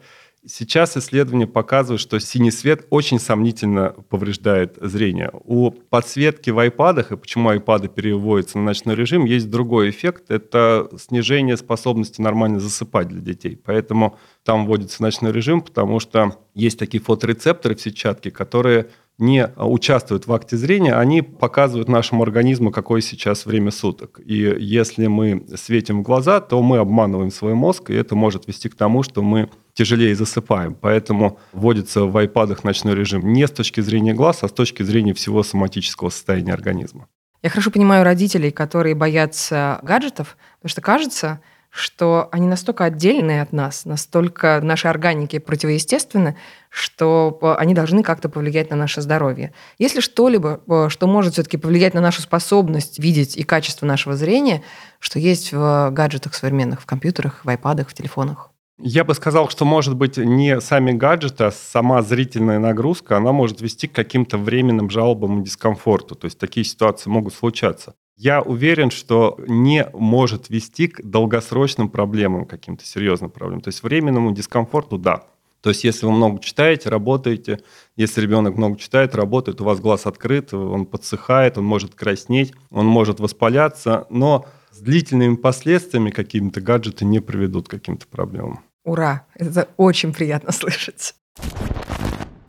Сейчас 0.48 0.96
исследования 0.96 1.48
показывают, 1.48 2.00
что 2.00 2.20
синий 2.20 2.52
свет 2.52 2.86
очень 2.90 3.18
сомнительно 3.18 3.96
повреждает 4.08 4.78
зрение. 4.80 5.30
У 5.32 5.72
подсветки 5.72 6.50
в 6.50 6.58
айпадах, 6.60 7.10
и 7.10 7.16
почему 7.16 7.48
айпады 7.48 7.88
переводятся 7.88 8.58
на 8.58 8.64
ночной 8.64 8.94
режим, 8.94 9.24
есть 9.24 9.50
другой 9.50 9.90
эффект. 9.90 10.30
Это 10.30 10.88
снижение 10.98 11.56
способности 11.56 12.20
нормально 12.20 12.60
засыпать 12.60 13.08
для 13.08 13.20
детей. 13.20 13.60
Поэтому 13.62 14.18
там 14.44 14.66
вводится 14.66 15.02
ночной 15.02 15.32
режим, 15.32 15.62
потому 15.62 15.98
что 15.98 16.36
есть 16.54 16.78
такие 16.78 17.02
фоторецепторы 17.02 17.74
в 17.74 17.80
сетчатке, 17.80 18.30
которые 18.30 18.86
не 19.18 19.50
участвуют 19.56 20.26
в 20.26 20.32
акте 20.32 20.56
зрения, 20.56 20.94
они 20.94 21.22
показывают 21.22 21.88
нашему 21.88 22.22
организму, 22.22 22.70
какое 22.70 23.00
сейчас 23.00 23.46
время 23.46 23.70
суток. 23.70 24.20
И 24.24 24.56
если 24.58 25.06
мы 25.06 25.46
светим 25.56 26.00
в 26.00 26.02
глаза, 26.02 26.40
то 26.40 26.62
мы 26.62 26.78
обманываем 26.78 27.30
свой 27.30 27.54
мозг, 27.54 27.90
и 27.90 27.94
это 27.94 28.14
может 28.14 28.46
вести 28.46 28.68
к 28.68 28.74
тому, 28.74 29.02
что 29.02 29.22
мы 29.22 29.48
тяжелее 29.72 30.14
засыпаем. 30.14 30.74
Поэтому 30.74 31.38
вводится 31.52 32.04
в 32.04 32.16
айпадах 32.16 32.64
ночной 32.64 32.94
режим 32.94 33.32
не 33.32 33.46
с 33.46 33.50
точки 33.50 33.80
зрения 33.80 34.14
глаз, 34.14 34.42
а 34.42 34.48
с 34.48 34.52
точки 34.52 34.82
зрения 34.82 35.14
всего 35.14 35.42
соматического 35.42 36.10
состояния 36.10 36.52
организма. 36.52 37.08
Я 37.42 37.50
хорошо 37.50 37.70
понимаю 37.70 38.04
родителей, 38.04 38.50
которые 38.50 38.94
боятся 38.94 39.78
гаджетов, 39.82 40.36
потому 40.58 40.70
что 40.70 40.80
кажется, 40.80 41.40
что 41.76 42.28
они 42.32 42.46
настолько 42.46 42.84
отдельные 42.84 43.42
от 43.42 43.52
нас, 43.52 43.84
настолько 43.84 44.60
наши 44.62 44.88
органики 44.88 45.38
противоестественны, 45.38 46.36
что 46.70 47.38
э, 47.42 47.52
они 47.58 47.74
должны 47.74 48.02
как-то 48.02 48.30
повлиять 48.30 48.70
на 48.70 48.76
наше 48.76 49.02
здоровье. 49.02 49.52
Если 49.78 50.00
что-либо, 50.00 50.60
э, 50.66 50.88
что 50.88 51.06
может 51.06 51.34
все-таки 51.34 51.58
повлиять 51.58 51.92
на 51.92 52.00
нашу 52.00 52.22
способность 52.22 52.98
видеть 52.98 53.36
и 53.36 53.42
качество 53.42 53.84
нашего 53.84 54.16
зрения, 54.16 54.62
что 55.00 55.18
есть 55.18 55.52
в 55.52 55.90
гаджетах 55.90 56.34
современных, 56.34 56.80
в 56.80 56.86
компьютерах, 56.86 57.44
в 57.44 57.48
айпадах, 57.50 57.90
в 57.90 57.94
телефонах? 57.94 58.50
Я 58.78 59.04
бы 59.04 59.14
сказал, 59.14 59.50
что, 59.50 59.66
может 59.66 59.96
быть, 59.96 60.16
не 60.16 60.60
сами 60.62 60.92
гаджеты, 60.92 61.44
а 61.44 61.50
сама 61.50 62.00
зрительная 62.00 62.58
нагрузка, 62.58 63.18
она 63.18 63.32
может 63.32 63.60
вести 63.60 63.86
к 63.86 63.92
каким-то 63.92 64.38
временным 64.38 64.88
жалобам 64.88 65.40
и 65.40 65.44
дискомфорту. 65.44 66.14
То 66.14 66.24
есть 66.24 66.38
такие 66.38 66.64
ситуации 66.64 67.10
могут 67.10 67.34
случаться 67.34 67.94
я 68.16 68.40
уверен, 68.40 68.90
что 68.90 69.38
не 69.46 69.86
может 69.92 70.48
вести 70.48 70.88
к 70.88 71.02
долгосрочным 71.02 71.90
проблемам, 71.90 72.46
каким-то 72.46 72.84
серьезным 72.84 73.30
проблемам. 73.30 73.60
То 73.60 73.68
есть 73.68 73.82
временному 73.82 74.32
дискомфорту– 74.32 74.98
да. 74.98 75.24
То 75.60 75.70
есть 75.70 75.84
если 75.84 76.06
вы 76.06 76.12
много 76.12 76.40
читаете, 76.40 76.88
работаете, 76.88 77.60
если 77.96 78.20
ребенок 78.20 78.56
много 78.56 78.78
читает, 78.78 79.14
работает, 79.14 79.60
у 79.60 79.64
вас 79.64 79.80
глаз 79.80 80.06
открыт, 80.06 80.54
он 80.54 80.86
подсыхает, 80.86 81.58
он 81.58 81.64
может 81.64 81.94
краснеть, 81.94 82.52
он 82.70 82.86
может 82.86 83.20
воспаляться, 83.20 84.06
но 84.08 84.46
с 84.70 84.78
длительными 84.78 85.34
последствиями 85.34 86.10
какими-то 86.10 86.60
гаджеты 86.60 87.04
не 87.04 87.20
приведут 87.20 87.68
к 87.68 87.70
каким-то 87.70 88.06
проблемам. 88.06 88.60
Ура! 88.84 89.26
Это 89.34 89.68
очень 89.76 90.14
приятно 90.14 90.52
слышать. 90.52 91.14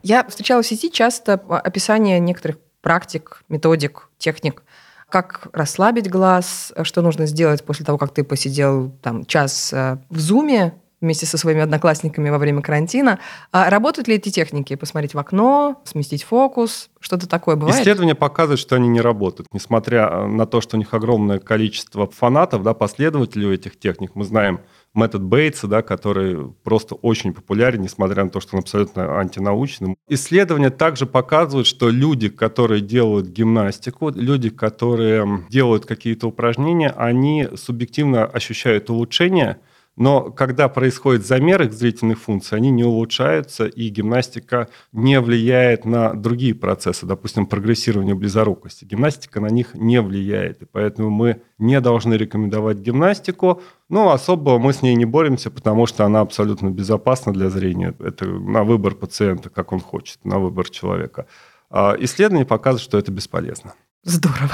Я 0.03 0.23
встречала 0.25 0.61
в 0.61 0.67
сети 0.67 0.91
часто 0.91 1.33
описание 1.33 2.19
некоторых 2.19 2.57
практик, 2.81 3.43
методик, 3.49 4.09
техник– 4.17 4.63
как 5.09 5.47
расслабить 5.53 6.09
глаз, 6.09 6.73
что 6.83 7.01
нужно 7.01 7.25
сделать 7.25 7.63
после 7.63 7.85
того, 7.85 7.97
как 7.97 8.13
ты 8.13 8.23
посидел 8.23 8.91
там 9.01 9.25
час 9.25 9.71
э, 9.73 9.97
в 10.09 10.19
зуме, 10.19 10.73
вместе 11.01 11.25
со 11.25 11.37
своими 11.37 11.61
одноклассниками 11.61 12.29
во 12.29 12.37
время 12.37 12.61
карантина. 12.61 13.19
А 13.51 13.69
работают 13.69 14.07
ли 14.07 14.15
эти 14.15 14.29
техники? 14.29 14.75
Посмотреть 14.75 15.13
в 15.13 15.19
окно, 15.19 15.81
сместить 15.83 16.23
фокус, 16.23 16.89
что-то 16.99 17.27
такое 17.27 17.55
бывает? 17.55 17.79
Исследования 17.79 18.15
показывают, 18.15 18.59
что 18.59 18.75
они 18.75 18.87
не 18.87 19.01
работают. 19.01 19.47
Несмотря 19.53 20.25
на 20.25 20.45
то, 20.45 20.59
что 20.59 20.75
у 20.75 20.79
них 20.79 20.93
огромное 20.93 21.39
количество 21.39 22.09
фанатов, 22.09 22.63
да, 22.63 22.73
последователей 22.73 23.53
этих 23.53 23.77
техник, 23.79 24.11
мы 24.15 24.25
знаем 24.25 24.61
метод 24.97 25.21
Бейтса, 25.21 25.67
да, 25.67 25.81
который 25.81 26.51
просто 26.63 26.95
очень 26.95 27.33
популярен, 27.33 27.81
несмотря 27.81 28.23
на 28.23 28.29
то, 28.29 28.39
что 28.39 28.55
он 28.55 28.61
абсолютно 28.61 29.19
антинаучный. 29.19 29.95
Исследования 30.09 30.69
также 30.69 31.05
показывают, 31.05 31.67
что 31.67 31.89
люди, 31.89 32.29
которые 32.29 32.81
делают 32.81 33.27
гимнастику, 33.27 34.09
люди, 34.09 34.49
которые 34.49 35.45
делают 35.49 35.85
какие-то 35.85 36.27
упражнения, 36.27 36.89
они 36.89 37.47
субъективно 37.55 38.25
ощущают 38.25 38.89
улучшение– 38.89 39.57
но 39.97 40.31
когда 40.31 40.69
происходит 40.69 41.25
замер 41.25 41.63
их 41.63 41.73
зрительных 41.73 42.19
функций, 42.19 42.55
они 42.55 42.69
не 42.69 42.83
улучшаются, 42.83 43.65
и 43.65 43.89
гимнастика 43.89 44.69
не 44.91 45.19
влияет 45.19 45.85
на 45.85 46.13
другие 46.13 46.53
процессы, 46.53 47.07
допустим, 47.07 47.47
прогрессирование 47.47 48.13
близорукости. 48.13 48.85
Гимнастика 48.85 49.41
на 49.41 49.47
них 49.47 49.73
не 49.73 49.99
влияет, 49.99 50.61
и 50.61 50.65
поэтому 50.65 51.09
мы 51.09 51.41
не 51.57 51.81
должны 51.81 52.13
рекомендовать 52.13 52.77
гимнастику, 52.77 53.63
но 53.89 54.11
особо 54.11 54.59
мы 54.59 54.71
с 54.71 54.83
ней 54.83 54.93
не 54.93 55.05
боремся, 55.05 55.49
потому 55.49 55.87
что 55.87 56.05
она 56.05 56.21
абсолютно 56.21 56.69
безопасна 56.69 57.33
для 57.33 57.49
зрения. 57.49 57.95
Это 57.99 58.25
на 58.25 58.63
выбор 58.63 58.93
пациента, 58.93 59.49
как 59.49 59.71
он 59.71 59.79
хочет, 59.79 60.23
на 60.23 60.37
выбор 60.37 60.69
человека. 60.69 61.25
А 61.71 61.95
исследования 61.99 62.45
показывают, 62.45 62.83
что 62.83 62.99
это 62.99 63.11
бесполезно. 63.11 63.73
Здорово. 64.03 64.53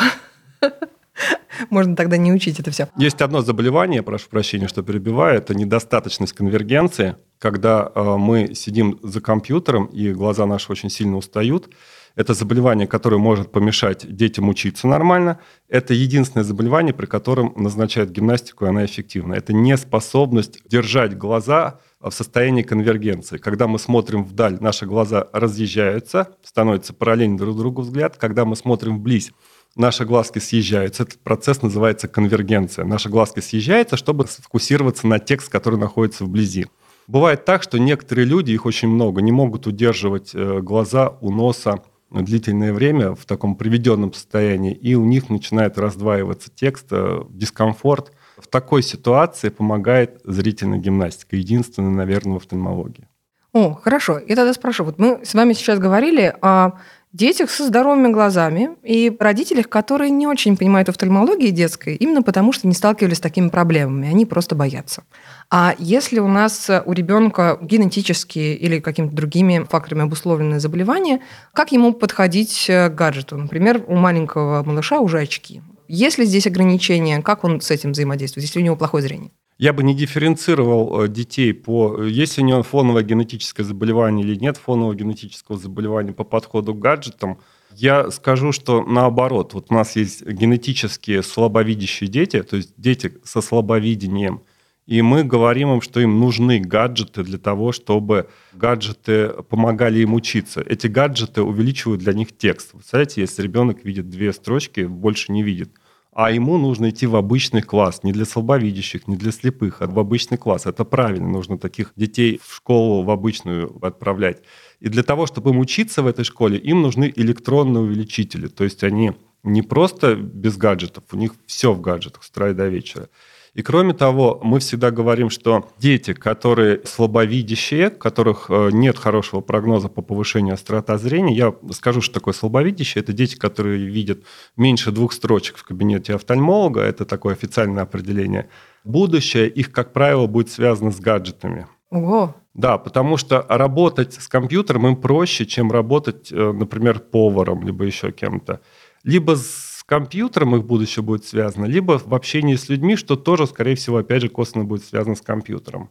Можно 1.70 1.96
тогда 1.96 2.18
не 2.18 2.32
учить 2.34 2.60
это 2.60 2.72
все. 2.72 2.90
Есть 2.98 3.22
одно 3.22 3.42
заболевание, 3.42 4.04
прошу 4.04 4.30
прощения, 4.30 4.68
что 4.68 4.82
перебиваю, 4.82 5.38
это 5.38 5.54
недостаточность 5.56 6.34
конвергенции, 6.34 7.16
когда 7.40 7.92
э, 7.94 8.16
мы 8.18 8.56
сидим 8.56 9.00
за 9.04 9.22
компьютером, 9.22 9.86
и 9.86 10.14
глаза 10.14 10.46
наши 10.46 10.72
очень 10.72 10.90
сильно 10.90 11.18
устают. 11.18 11.70
Это 12.16 12.36
заболевание, 12.36 12.88
которое 12.88 13.18
может 13.18 13.52
помешать 13.52 14.06
детям 14.16 14.48
учиться 14.48 14.88
нормально. 14.88 15.40
Это 15.68 15.96
единственное 15.96 16.44
заболевание, 16.44 16.94
при 16.94 17.08
котором 17.08 17.54
назначают 17.56 18.12
гимнастику, 18.12 18.66
и 18.66 18.70
она 18.70 18.86
эффективна. 18.86 19.34
Это 19.34 19.52
неспособность 19.52 20.60
держать 20.70 21.18
глаза 21.18 21.80
в 22.00 22.12
состоянии 22.12 22.62
конвергенции. 22.62 23.38
Когда 23.38 23.68
мы 23.68 23.80
смотрим 23.80 24.26
вдаль, 24.26 24.58
наши 24.60 24.86
глаза 24.86 25.28
разъезжаются, 25.34 26.36
становятся 26.44 26.94
параллельно 26.94 27.38
друг 27.38 27.58
другу 27.58 27.82
взгляд. 27.82 28.18
Когда 28.18 28.46
мы 28.46 28.56
смотрим 28.56 29.00
вблизь, 29.00 29.32
наши 29.76 30.06
глазки 30.06 30.40
съезжаются. 30.40 31.04
Этот 31.04 31.20
процесс 31.20 31.62
называется 31.62 32.08
конвергенция. 32.08 32.86
Наши 32.86 33.10
глазки 33.10 33.40
съезжаются, 33.40 33.98
чтобы 33.98 34.28
сфокусироваться 34.28 35.08
на 35.08 35.20
текст, 35.20 35.50
который 35.50 35.80
находится 35.80 36.26
вблизи. 36.26 36.68
Бывает 37.08 37.46
так, 37.46 37.64
что 37.64 37.80
некоторые 37.80 38.26
люди, 38.26 38.52
их 38.52 38.66
очень 38.66 38.88
много, 38.88 39.22
не 39.22 39.32
могут 39.32 39.68
удерживать 39.68 40.32
э, 40.34 40.60
глаза 40.62 41.18
у 41.22 41.32
носа 41.32 41.82
длительное 42.12 42.74
время 42.74 43.16
в 43.16 43.26
таком 43.26 43.56
приведенном 43.56 44.14
состоянии, 44.14 44.74
и 44.74 44.96
у 44.96 45.04
них 45.04 45.30
начинает 45.30 45.78
раздваиваться 45.78 46.50
текст, 46.54 46.88
э, 46.92 47.24
дискомфорт. 47.30 48.12
В 48.38 48.48
такой 48.48 48.84
ситуации 48.84 49.50
помогает 49.50 50.22
зрительная 50.24 50.80
гимнастика, 50.80 51.36
единственная, 51.36 51.92
наверное, 51.92 52.34
в 52.34 52.38
офтальмологии. 52.38 53.08
О, 53.52 53.74
хорошо. 53.74 54.20
Я 54.20 54.36
тогда 54.36 54.54
спрошу. 54.54 54.84
Вот 54.84 54.98
мы 54.98 55.24
с 55.24 55.34
вами 55.34 55.54
сейчас 55.54 55.78
говорили 55.78 56.36
о 56.42 56.72
детях 57.14 57.52
со 57.52 57.66
здоровыми 57.68 58.12
глазами 58.12 58.72
и 58.84 59.16
родителях, 59.20 59.70
которые 59.70 60.10
не 60.10 60.28
очень 60.28 60.58
понимают 60.58 60.90
офтальмологии 60.90 61.52
детской, 61.52 61.96
именно 61.96 62.24
потому 62.24 62.52
что 62.52 62.68
не 62.68 62.74
сталкивались 62.74 63.18
с 63.18 63.22
такими 63.22 63.50
проблемами, 63.50 64.10
они 64.10 64.26
просто 64.26 64.56
боятся. 64.56 65.04
А 65.50 65.76
если 65.78 66.20
у 66.20 66.28
нас 66.28 66.70
у 66.86 66.92
ребенка 66.92 67.58
генетические 67.62 68.56
или 68.56 68.80
какими-то 68.80 69.16
другими 69.16 69.66
факторами 69.70 70.04
обусловленные 70.04 70.60
заболевания, 70.60 71.22
как 71.54 71.72
ему 71.72 71.94
подходить 71.94 72.66
к 72.68 72.90
гаджету? 72.90 73.38
Например, 73.38 73.84
у 73.88 73.96
маленького 73.96 74.64
малыша 74.64 75.00
уже 75.00 75.20
очки. 75.20 75.62
Есть 75.88 76.18
ли 76.18 76.26
здесь 76.26 76.48
ограничения? 76.48 77.22
Как 77.22 77.44
он 77.44 77.62
с 77.62 77.70
этим 77.70 77.92
взаимодействует, 77.92 78.48
если 78.48 78.60
у 78.60 78.64
него 78.64 78.76
плохое 78.76 79.04
зрение? 79.04 79.32
Я 79.58 79.72
бы 79.72 79.84
не 79.84 79.94
дифференцировал 79.94 81.04
э, 81.04 81.08
детей 81.08 81.54
по, 81.54 82.04
есть 82.04 82.40
у 82.40 82.42
него 82.42 82.64
фоновое 82.64 83.04
генетическое 83.04 83.64
заболевание 83.64 84.26
или 84.26 84.36
нет 84.36 84.58
фонового 84.58 84.96
генетического 84.96 85.58
заболевания 85.58 86.12
по 86.12 86.24
подходу 86.24 86.74
к 86.74 86.80
гаджетам. 86.80 87.38
Я 87.76 88.10
скажу, 88.12 88.52
что 88.52 88.84
наоборот, 88.84 89.54
вот 89.54 89.68
у 89.70 89.74
нас 89.74 89.96
есть 89.96 90.26
генетически 90.26 91.22
слабовидящие 91.22 92.10
дети, 92.10 92.42
то 92.42 92.56
есть 92.56 92.74
дети 92.78 93.14
со 93.24 93.42
слабовидением, 93.42 94.42
и 94.86 95.02
мы 95.02 95.24
говорим 95.24 95.74
им, 95.74 95.82
что 95.82 96.00
им 96.00 96.20
нужны 96.20 96.60
гаджеты 96.60 97.24
для 97.24 97.38
того, 97.38 97.72
чтобы 97.72 98.30
гаджеты 98.54 99.30
помогали 99.50 100.00
им 100.00 100.14
учиться. 100.14 100.62
Эти 100.62 100.88
гаджеты 100.88 101.42
увеличивают 101.42 102.02
для 102.02 102.14
них 102.14 102.36
текст. 102.36 102.72
Представляете, 102.72 103.22
если 103.22 103.42
ребенок 103.44 103.86
видит 103.86 104.10
две 104.10 104.34
строчки, 104.34 104.82
больше 104.82 105.32
не 105.32 105.44
видит– 105.44 105.70
а 106.16 106.32
ему 106.32 106.58
нужно 106.58 106.90
идти 106.90 107.08
в 107.08 107.16
обычный 107.16 107.62
класс, 107.62 108.02
не 108.04 108.12
для 108.12 108.26
слабовидящих, 108.26 109.08
не 109.08 109.16
для 109.16 109.32
слепых, 109.32 109.82
а 109.82 109.88
в 109.88 109.98
обычный 110.00 110.38
класс. 110.38 110.66
Это 110.66 110.86
правильно, 110.86 111.28
нужно 111.28 111.58
таких 111.58 111.92
детей 111.96 112.40
в 112.44 112.56
школу 112.56 113.04
в 113.04 113.10
обычную 113.10 113.78
отправлять. 113.82 114.44
И 114.80 114.90
для 114.90 115.04
того, 115.04 115.26
чтобы 115.26 115.52
им 115.52 115.60
учиться 115.60 116.04
в 116.04 116.08
этой 116.08 116.26
школе, 116.26 116.58
им 116.58 116.82
нужны 116.82 117.12
электронные 117.16 117.84
увеличители. 117.84 118.48
То 118.48 118.64
есть 118.64 118.84
они 118.84 119.14
не 119.44 119.62
просто 119.62 120.16
без 120.16 120.58
гаджетов, 120.58 121.04
у 121.12 121.18
них 121.18 121.34
все 121.46 121.74
в 121.74 121.82
гаджетах 121.82 122.24
с 122.24 122.30
утра 122.30 122.50
и 122.50 122.54
до 122.54 122.68
вечера. 122.68 123.10
И 123.54 123.62
кроме 123.62 123.94
того, 123.94 124.40
мы 124.44 124.60
всегда 124.60 124.90
говорим, 124.90 125.30
что 125.30 125.70
дети, 125.78 126.14
которые 126.14 126.82
слабовидящие, 126.86 127.90
у 127.90 127.98
которых 127.98 128.48
э, 128.50 128.70
нет 128.72 128.98
хорошего 128.98 129.42
прогноза 129.42 129.90
по 129.90 130.02
повышению 130.02 130.56
острота 130.56 130.98
зрения, 130.98 131.36
я 131.36 131.54
скажу, 131.72 132.02
что 132.02 132.16
такое 132.16 132.34
слабовидящие, 132.34 133.04
это 133.04 133.14
дети, 133.14 133.36
которые 133.36 133.86
видят 133.86 134.24
меньше 134.58 134.92
двух 134.92 135.14
строчек 135.14 135.58
в 135.58 135.64
кабинете 135.64 136.16
офтальмолога, 136.16 136.82
это 136.82 137.06
такое 137.06 137.34
официальное 137.34 137.84
определение. 137.84 138.50
Будущее 138.84 139.48
их, 139.50 139.72
как 139.72 139.94
правило, 139.94 140.26
будет 140.26 140.50
связано 140.50 140.90
с 140.90 141.00
гаджетами. 141.00 141.68
Ого. 141.92 142.36
Да, 142.56 142.80
потому 142.80 143.18
что 143.18 143.46
работать 143.50 144.16
с 144.16 144.28
компьютером 144.28 144.88
им 144.88 144.96
проще, 144.96 145.46
чем 145.46 145.72
работать, 145.72 146.32
э, 146.32 146.52
например, 146.52 147.00
поваром, 147.00 147.64
либо 147.64 147.86
еще 147.86 148.12
кем-то. 148.12 148.62
Либо 149.04 149.36
с 149.36 149.73
с 149.84 149.86
компьютером 149.86 150.56
их 150.56 150.64
будущее 150.64 151.04
будет 151.04 151.26
связано, 151.26 151.66
либо 151.66 152.00
в 152.00 152.14
общении 152.14 152.56
с 152.56 152.70
людьми, 152.70 152.96
что 152.96 153.18
тоже, 153.18 153.48
скорее 153.48 153.76
всего, 153.76 153.98
опять 153.98 154.22
же, 154.22 154.30
косвенно 154.30 154.64
будет 154.64 154.86
связано 154.86 155.16
с 155.16 155.22
компьютером. 155.22 155.90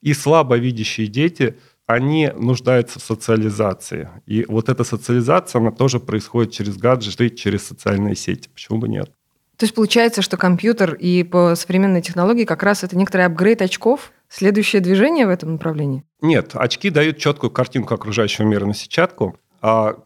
И 0.00 0.14
слабо 0.14 0.56
видящие 0.56 1.08
дети, 1.08 1.58
они 1.86 2.30
нуждаются 2.34 2.98
в 2.98 3.02
социализации. 3.02 4.08
И 4.24 4.46
вот 4.48 4.70
эта 4.70 4.82
социализация, 4.84 5.60
она 5.60 5.72
тоже 5.72 6.00
происходит 6.00 6.52
через 6.52 6.78
гаджеты, 6.78 7.28
через 7.28 7.66
социальные 7.66 8.16
сети. 8.16 8.48
Почему 8.48 8.78
бы 8.78 8.88
нет? 8.88 9.10
То 9.58 9.64
есть 9.64 9.74
получается, 9.74 10.22
что 10.22 10.36
компьютер 10.36 10.94
и 10.94 11.22
по 11.22 11.54
современной 11.54 12.00
технологии 12.00 12.44
как 12.44 12.62
раз 12.62 12.82
это 12.82 12.96
некоторый 12.96 13.26
апгрейд 13.26 13.60
очков, 13.60 14.10
следующее 14.28 14.80
движение 14.80 15.26
в 15.26 15.30
этом 15.30 15.52
направлении? 15.52 16.02
Нет, 16.22 16.52
очки 16.54 16.88
дают 16.88 17.18
четкую 17.18 17.50
картинку 17.50 17.94
окружающего 17.94 18.46
мира 18.46 18.64
на 18.64 18.74
сетчатку, 18.74 19.38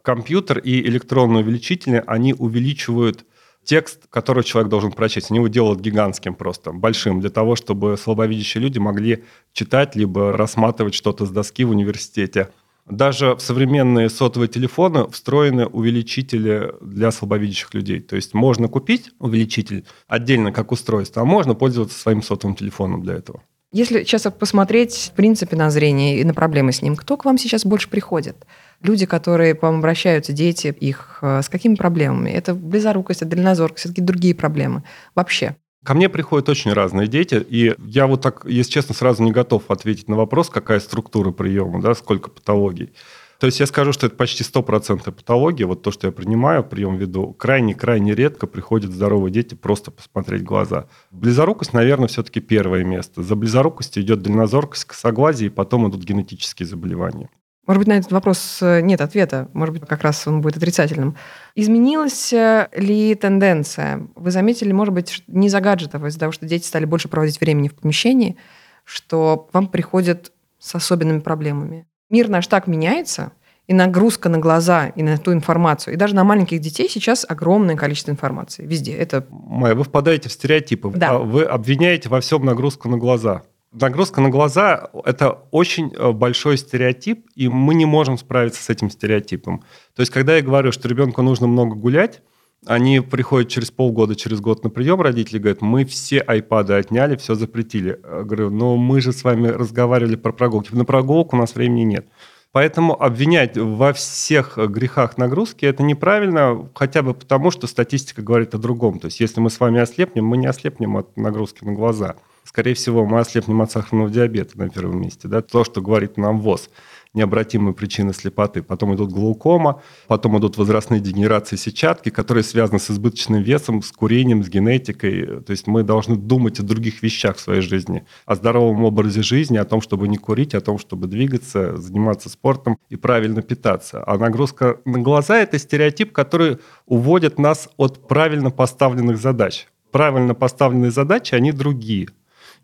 компьютер 0.03 0.59
и 0.59 0.81
электронные 0.83 1.43
увеличители, 1.43 2.03
они 2.07 2.35
увеличивают 2.35 3.25
текст, 3.65 4.07
который 4.09 4.45
человек 4.45 4.71
должен 4.71 4.93
прочесть. 4.93 5.31
Они 5.31 5.39
его 5.39 5.49
делают 5.49 5.81
гигантским 5.81 6.35
просто, 6.35 6.73
большим, 6.73 7.21
для 7.21 7.31
того, 7.31 7.57
чтобы 7.57 7.97
слабовидящие 7.97 8.63
люди 8.63 8.79
могли 8.79 9.25
читать, 9.53 9.97
либо 9.97 10.33
рассматривать 10.33 10.95
что-то 10.95 11.27
с 11.27 11.31
доски 11.31 11.65
в 11.65 11.71
университете. 11.71 12.51
Даже 12.87 13.35
в 13.35 13.41
современные 13.41 14.09
сотовые 14.09 14.49
телефоны 14.49 15.09
встроены 15.09 15.67
увеличители 15.67 16.73
для 16.81 17.11
слабовидящих 17.11 17.75
людей. 17.75 18.01
То 18.01 18.17
есть 18.17 18.33
можно 18.33 18.69
купить 18.69 19.11
увеличитель 19.19 19.85
отдельно 20.07 20.53
как 20.53 20.73
устройство, 20.73 21.23
а 21.23 21.25
можно 21.27 21.55
пользоваться 21.55 21.99
своим 21.99 22.23
сотовым 22.23 22.57
телефоном 22.57 23.03
для 23.03 23.15
этого. 23.15 23.43
Если 23.71 24.05
сейчас 24.05 24.23
посмотреть, 24.39 25.11
в 25.13 25.17
принципе, 25.17 25.55
на 25.55 25.71
зрение 25.71 26.21
и 26.21 26.25
на 26.25 26.33
проблемы 26.33 26.73
с 26.73 26.81
ним, 26.81 26.97
кто 26.97 27.19
к 27.19 27.27
вам 27.27 27.37
сейчас 27.37 27.67
больше 27.67 27.91
приходит? 27.91 28.47
Люди, 28.83 29.07
которые 29.07 29.55
к 29.55 29.63
вам 29.63 29.79
обращаются, 29.79 30.33
дети 30.33 30.69
их, 30.69 31.19
э, 31.23 31.43
с 31.43 31.49
какими 31.49 31.75
проблемами? 31.75 32.31
Это 32.31 32.55
близорукость, 32.55 33.23
это 33.23 33.33
дальнозоркость, 33.33 33.89
какие-то 33.89 34.13
другие 34.13 34.35
проблемы 34.35 34.85
вообще? 35.15 35.57
Ко 35.85 35.95
мне 35.95 36.09
приходят 36.09 36.49
очень 36.49 36.73
разные 36.73 37.09
дети, 37.09 37.45
и 37.49 37.75
я 37.79 38.07
вот 38.07 38.21
так, 38.21 38.45
если 38.45 38.71
честно, 38.71 38.95
сразу 38.95 39.23
не 39.23 39.33
готов 39.33 39.71
ответить 39.71 40.09
на 40.09 40.17
вопрос, 40.17 40.51
какая 40.51 40.81
структура 40.81 41.31
приема, 41.31 41.81
да, 41.81 41.95
сколько 41.95 42.31
патологий. 42.31 42.93
То 43.39 43.47
есть 43.47 43.61
я 43.61 43.67
скажу, 43.67 43.93
что 43.93 44.07
это 44.07 44.17
почти 44.17 44.43
100% 44.43 45.13
патология, 45.13 45.65
вот 45.67 45.83
то, 45.83 45.93
что 45.93 46.09
я 46.09 46.13
принимаю, 46.13 46.65
прием 46.65 46.97
веду, 46.97 47.33
крайне-крайне 47.33 48.15
редко 48.15 48.49
приходят 48.49 48.93
здоровые 48.93 49.33
дети 49.33 49.55
просто 49.55 49.93
посмотреть 49.93 50.43
глаза. 50.43 50.89
Близорукость, 51.13 51.73
наверное, 51.73 52.09
все-таки 52.09 52.41
первое 52.41 52.83
место. 52.83 53.23
За 53.23 53.37
близорукостью 53.37 54.03
идет 54.03 54.23
дальнозоркость, 54.23 54.87
косоглазие, 54.87 55.51
и 55.51 55.53
потом 55.53 55.89
идут 55.89 56.03
генетические 56.03 56.67
заболевания. 56.67 57.31
Может 57.69 57.81
быть, 57.81 57.89
на 57.89 57.99
этот 57.99 58.11
вопрос 58.13 58.61
э, 58.63 58.81
нет 58.81 59.03
ответа. 59.03 59.51
Может 59.53 59.75
быть, 59.75 59.87
как 59.87 60.03
раз 60.03 60.27
он 60.27 60.41
будет 60.41 60.57
отрицательным. 60.57 61.17
Изменилась 61.55 62.33
э, 62.33 62.69
ли 62.75 63.15
тенденция? 63.15 64.07
Вы 64.15 64.31
заметили, 64.31 64.73
может 64.73 64.95
быть, 64.95 65.23
не 65.27 65.51
за 65.51 65.61
гаджетов, 65.61 66.03
а 66.03 66.09
из-за 66.09 66.19
того, 66.19 66.33
что 66.33 66.47
дети 66.47 66.67
стали 66.67 66.87
больше 66.87 67.09
проводить 67.09 67.39
времени 67.43 67.69
в 67.69 67.75
помещении, 67.75 68.39
что 68.85 69.51
вам 69.53 69.67
приходят 69.67 70.33
с 70.59 70.75
особенными 70.75 71.21
проблемами. 71.21 71.87
Мир 72.09 72.31
наш 72.31 72.47
так 72.47 72.69
меняется, 72.69 73.33
и 73.67 73.75
нагрузка 73.75 74.31
на 74.31 74.39
глаза, 74.39 74.87
и 74.87 75.03
на 75.03 75.19
ту 75.19 75.35
информацию. 75.35 75.93
И 75.93 75.99
даже 75.99 76.15
на 76.15 76.25
маленьких 76.25 76.61
детей 76.61 76.89
сейчас 76.89 77.27
огромное 77.29 77.77
количество 77.77 78.11
информации. 78.11 78.65
Везде. 78.65 78.95
Это... 78.95 79.27
Майя, 79.29 79.75
вы 79.75 79.85
впадаете 79.85 80.31
в 80.31 80.33
стереотипы. 80.33 80.91
Да. 80.97 81.19
Вы 81.19 81.45
обвиняете 81.45 82.09
во 82.09 82.23
всем 82.23 82.47
нагрузку 82.47 82.89
на 82.89 82.97
глаза. 82.97 83.43
Нагрузка 83.73 84.23
на 84.23 84.31
глаза– 84.31 84.91
это 85.05 85.41
очень 85.51 85.93
э, 85.95 86.13
большой 86.13 86.57
стереотип, 86.57 87.27
и 87.35 87.49
мы 87.49 87.75
не 87.75 87.85
можем 87.85 88.17
справиться 88.17 88.63
с 88.63 88.71
этим 88.71 88.91
стереотипом. 88.91 89.63
То 89.95 90.01
есть, 90.01 90.11
когда 90.11 90.37
я 90.37 90.43
говорю, 90.43 90.73
что 90.73 90.89
ребенку 90.89 91.21
нужно 91.21 91.47
много 91.47 91.77
гулять, 91.77 92.23
они 92.67 93.01
приходят 93.01 93.51
через 93.51 93.71
полгода, 93.71 94.17
через 94.17 94.41
год 94.41 94.65
на 94.65 94.71
прием, 94.71 95.01
родители 95.01 95.39
говорят, 95.39 95.61
мы 95.61 95.85
все 95.85 96.21
айпады 96.21 96.75
отняли, 96.75 97.17
все 97.17 97.35
запретили. 97.35 98.01
Я 98.03 98.23
говорю, 98.23 98.51
но 98.51 98.77
мы 98.77 99.01
же 99.03 99.13
с 99.13 99.23
вами 99.23 99.49
разговаривали 99.49 100.17
про 100.17 100.33
прогулки. 100.33 100.75
На 100.75 100.85
прогулку 100.85 101.37
у 101.37 101.39
нас 101.39 101.55
времени 101.55 101.83
нет. 101.83 102.09
Поэтому 102.51 103.01
обвинять 103.01 103.59
во 103.59 103.93
всех 103.93 104.57
грехах 104.57 105.19
нагрузки 105.19 105.67
это 105.67 105.83
неправильно, 105.83 106.69
хотя 106.75 107.03
бы 107.03 107.13
потому, 107.13 107.51
что 107.51 107.67
статистика 107.67 108.23
говорит 108.23 108.55
о 108.55 108.59
другом. 108.59 108.99
То 108.99 109.07
есть 109.07 109.21
если 109.21 109.41
мы 109.41 109.51
с 109.51 109.61
вами 109.61 109.81
ослепнем, 109.81 110.25
мы 110.25 110.39
не 110.39 110.47
ослепнем 110.47 110.97
от 110.97 111.15
нагрузки 111.17 111.65
на 111.65 111.73
глаза. 111.73 112.17
Скорее 112.49 112.73
всего, 112.73 113.05
мы 113.05 113.21
ослепнем 113.21 113.61
от 113.61 113.71
сахарного 113.71 114.09
диабета 114.09 114.57
на 114.57 114.71
первом 114.71 115.03
месте. 115.03 115.29
Да? 115.29 115.43
То, 115.43 115.65
что 115.65 115.83
говорит 115.83 116.17
нам 116.17 116.41
ВОЗ 116.41 116.71
необратимые 117.15 117.75
причины 117.75 118.13
слепоты. 118.13 118.63
Потом 118.63 118.95
идут 118.95 119.13
глаукома, 119.13 119.83
потом 120.07 120.39
идут 120.39 120.57
возрастные 120.57 121.01
дегенерации 121.01 121.57
сетчатки, 121.57 122.11
которые 122.11 122.45
связаны 122.45 122.79
с 122.79 122.91
избыточным 122.91 123.43
весом, 123.43 123.83
с 123.83 123.91
курением, 123.93 124.45
с 124.45 124.49
генетикой. 124.49 125.43
То 125.43 125.51
есть 125.51 125.67
мы 125.67 125.83
должны 125.83 126.17
думать 126.17 126.61
о 126.61 126.63
других 126.63 127.03
вещах 127.03 127.37
в 127.37 127.41
своей 127.41 127.63
жизни, 127.63 128.07
о 128.27 128.35
здоровом 128.35 128.85
образе 128.85 129.23
жизни, 129.23 129.57
о 129.57 129.65
том, 129.65 129.81
чтобы 129.81 130.07
не 130.07 130.17
курить, 130.17 130.55
о 130.55 130.61
том, 130.61 130.79
чтобы 130.79 131.07
двигаться, 131.07 131.77
заниматься 131.77 132.29
спортом 132.29 132.79
и 132.89 132.97
правильно 132.97 133.43
питаться. 133.43 134.03
А 134.07 134.19
нагрузка 134.19 134.81
на 134.85 134.99
глаза– 134.99 135.39
это 135.41 135.59
стереотип, 135.59 136.13
который 136.13 136.59
уводит 136.87 137.39
нас 137.39 137.69
от 137.79 138.07
правильно 138.07 138.51
поставленных 138.51 139.17
задач. 139.19 139.67
Правильно 139.91 140.35
поставленные 140.35 140.91
задачи, 140.91 141.35
они 141.35 141.51
другие. 141.51 142.09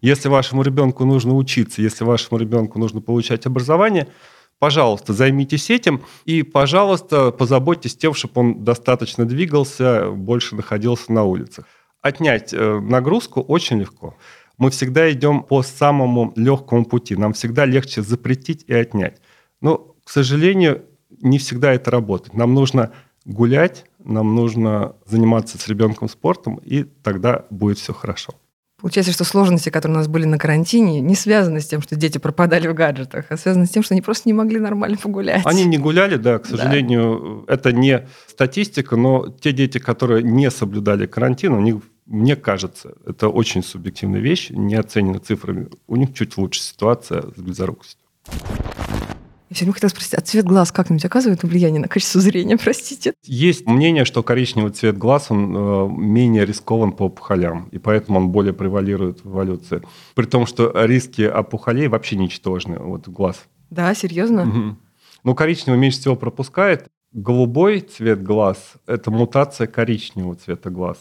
Если 0.04 0.28
вашему 0.28 0.62
ребенку 0.62 1.04
нужно 1.04 1.34
учиться, 1.34 1.82
если 1.82 2.04
вашему 2.04 2.38
ребенку 2.38 2.78
нужно 2.78 3.00
получать 3.00 3.46
образование– 3.46 4.08
Пожалуйста, 4.58 5.12
займитесь 5.12 5.68
этим 5.68 6.02
и, 6.24 6.42
пожалуйста, 6.42 7.32
позаботьтесь 7.32 7.96
тем, 7.96 8.14
чтобы 8.14 8.40
он 8.40 8.64
достаточно 8.64 9.26
двигался, 9.26 10.10
больше 10.10 10.56
находился 10.56 11.12
на 11.12 11.24
улицах. 11.24 11.66
Отнять 12.00 12.54
э, 12.54 12.80
нагрузку 12.80 13.40
очень 13.40 13.80
легко. 13.80 14.16
Мы 14.56 14.70
всегда 14.70 15.10
идем 15.12 15.42
по 15.42 15.62
самому 15.62 16.32
легкому 16.36 16.84
пути. 16.84 17.16
Нам 17.16 17.32
всегда 17.32 17.66
легче 17.66 18.00
запретить 18.02 18.64
и 18.66 18.72
отнять. 18.72 19.20
Но, 19.60 19.94
к 20.04 20.10
сожалению, 20.10 20.84
не 21.20 21.38
всегда 21.38 21.72
это 21.72 21.90
работает. 21.90 22.34
Нам 22.34 22.54
нужно 22.54 22.92
гулять, 23.24 23.84
нам 23.98 24.34
нужно 24.34 24.94
заниматься 25.04 25.58
с 25.58 25.66
ребенком 25.68 26.08
спортом, 26.08 26.56
и 26.64 26.84
тогда 26.84 27.44
будет 27.50 27.78
все 27.78 27.92
хорошо. 27.92 28.34
Получается, 28.84 29.14
что 29.14 29.24
сложности, 29.24 29.70
которые 29.70 29.96
у 29.96 29.98
нас 30.00 30.08
были 30.08 30.26
на 30.26 30.36
карантине, 30.36 31.00
не 31.00 31.14
связаны 31.14 31.62
с 31.62 31.66
тем, 31.66 31.80
что 31.80 31.96
дети 31.96 32.18
пропадали 32.18 32.68
в 32.68 32.74
гаджетах, 32.74 33.24
а 33.30 33.38
связаны 33.38 33.64
с 33.64 33.70
тем, 33.70 33.82
что 33.82 33.94
они 33.94 34.02
просто 34.02 34.28
не 34.28 34.34
могли 34.34 34.60
нормально 34.60 34.98
погулять. 34.98 35.40
Они 35.46 35.64
не 35.64 35.78
гуляли, 35.78 36.16
да, 36.16 36.38
к 36.38 36.44
сожалению, 36.44 37.46
да. 37.48 37.54
это 37.54 37.72
не 37.72 38.06
статистика, 38.26 38.96
но 38.96 39.28
те 39.40 39.52
дети, 39.52 39.78
которые 39.78 40.22
не 40.22 40.50
соблюдали 40.50 41.06
карантин, 41.06 41.54
у 41.54 41.60
них, 41.60 41.76
мне 42.04 42.36
кажется, 42.36 42.92
это 43.06 43.30
очень 43.30 43.62
субъективная 43.62 44.20
вещь, 44.20 44.50
не 44.50 44.74
оценена 44.74 45.18
цифрами, 45.18 45.70
у 45.86 45.96
них 45.96 46.12
чуть 46.12 46.36
лучше 46.36 46.60
ситуация 46.60 47.22
с 47.34 47.40
близорукостью. 47.40 48.04
Я 49.54 49.56
все 49.56 49.64
время 49.66 49.74
хотела 49.74 49.90
спросить, 49.90 50.14
а 50.14 50.20
цвет 50.20 50.46
глаз 50.46 50.72
как-нибудь 50.72 51.04
оказывает 51.04 51.44
влияние 51.44 51.80
на 51.80 51.86
качество 51.86 52.20
зрения, 52.20 52.56
простите? 52.62 53.14
Есть 53.22 53.66
мнение, 53.66 54.04
что 54.04 54.24
коричневый 54.24 54.72
цвет 54.72 54.98
глаз, 54.98 55.30
он 55.30 55.56
э, 55.56 55.88
менее 55.96 56.44
рискован 56.44 56.90
по 56.90 57.04
опухолям, 57.04 57.68
и 57.70 57.78
поэтому 57.78 58.18
он 58.18 58.30
более 58.30 58.52
превалирует 58.52 59.24
в 59.24 59.30
эволюции. 59.30 59.82
При 60.16 60.26
том, 60.26 60.46
что 60.46 60.72
риски 60.74 61.22
опухолей 61.22 61.86
вообще 61.86 62.16
ничтожны, 62.16 62.80
вот 62.80 63.06
глаз. 63.06 63.44
Да, 63.70 63.94
серьезно? 63.94 64.42
Угу. 64.42 64.76
Ну, 65.22 65.34
коричневый 65.36 65.78
меньше 65.78 66.00
всего 66.00 66.16
пропускает. 66.16 66.88
Голубой 67.12 67.78
цвет 67.78 68.24
глаз– 68.24 68.72
это 68.88 69.12
мутация 69.12 69.68
коричневого 69.68 70.34
цвета 70.34 70.70
глаз. 70.70 70.98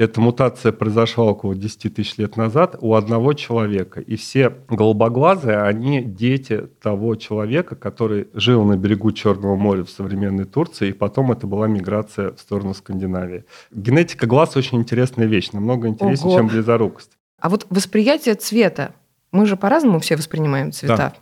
Эта 0.00 0.18
мутация 0.22 0.72
произошла 0.72 1.26
около 1.26 1.54
10 1.54 1.94
тысяч 1.94 2.16
лет 2.16 2.38
назад 2.38 2.74
у 2.80 2.94
одного 2.94 3.34
человека. 3.34 4.00
И 4.00 4.16
все 4.16 4.50
голубоглазые, 4.70 5.60
они 5.60 6.00
дети 6.02 6.68
того 6.80 7.16
человека, 7.16 7.76
который 7.76 8.28
жил 8.32 8.64
на 8.64 8.78
берегу 8.78 9.12
Черного 9.12 9.56
моря 9.56 9.84
в 9.84 9.90
современной 9.90 10.46
Турции, 10.46 10.88
и 10.88 10.92
потом 10.94 11.32
это 11.32 11.46
была 11.46 11.66
миграция 11.66 12.32
в 12.32 12.40
сторону 12.40 12.72
Скандинавии. 12.72 13.44
Генетика 13.72 14.26
глаз 14.26 14.56
очень 14.56 14.78
интересная 14.78 15.26
вещь, 15.26 15.52
намного 15.52 15.86
интереснее, 15.86 16.30
Ого. 16.30 16.38
чем 16.38 16.48
близорукость. 16.48 17.10
А 17.38 17.50
вот 17.50 17.66
восприятие 17.68 18.36
цвета. 18.36 18.94
Мы 19.32 19.44
же 19.44 19.58
по-разному 19.58 20.00
все 20.00 20.16
воспринимаем 20.16 20.72
цвета. 20.72 20.96
Да. 20.96 21.12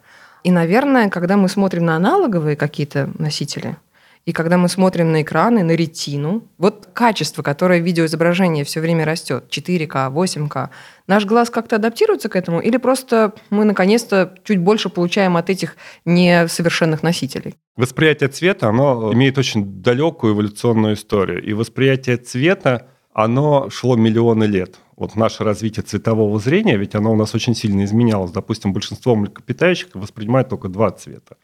И, 0.44 0.52
наверное, 0.52 1.10
когда 1.10 1.36
мы 1.36 1.48
смотрим 1.48 1.84
на 1.84 1.96
аналоговые 1.96 2.54
какие-то 2.54 3.10
носители, 3.18 3.76
и 4.26 4.32
когда 4.32 4.58
мы 4.58 4.68
смотрим 4.68 5.12
на 5.12 5.22
экраны, 5.22 5.62
на 5.62 5.72
ретину, 5.72 6.44
вот 6.58 6.88
качество, 6.92 7.42
которое 7.42 7.80
видеоизображение 7.80 8.64
все 8.64 8.80
время 8.80 9.04
растет, 9.04 9.44
4К, 9.50 10.12
8К, 10.12 10.68
наш 11.06 11.24
глаз 11.24 11.50
как-то 11.50 11.76
адаптируется 11.76 12.28
к 12.28 12.36
этому, 12.36 12.60
или 12.60 12.76
просто 12.76 13.32
мы 13.50 13.64
наконец-то 13.64 14.34
чуть 14.44 14.58
больше 14.58 14.88
получаем 14.88 15.36
от 15.36 15.50
этих 15.50 15.76
несовершенных 16.04 17.02
носителей? 17.02 17.54
Восприятие 17.76 18.28
цвета, 18.28 18.68
оно 18.68 19.12
имеет 19.14 19.38
очень 19.38 19.82
далекую 19.82 20.34
эволюционную 20.34 20.94
историю. 20.94 21.42
И 21.42 21.52
восприятие 21.52 22.16
цвета, 22.16 22.88
оно 23.18 23.68
шло 23.68 23.96
миллионы 23.96 24.44
лет. 24.44 24.78
Вот 24.96 25.16
наше 25.16 25.42
развитие 25.42 25.82
цветового 25.82 26.38
зрения, 26.38 26.76
ведь 26.76 26.94
оно 26.94 27.12
у 27.12 27.16
нас 27.16 27.34
очень 27.34 27.56
сильно 27.56 27.84
изменялось. 27.84 28.30
Допустим, 28.30 28.72
большинство 28.72 29.16
млекопитающих 29.16 29.88
воспринимает 29.94 30.48
только 30.48 30.68
два 30.68 30.92
цвета. 30.92 31.36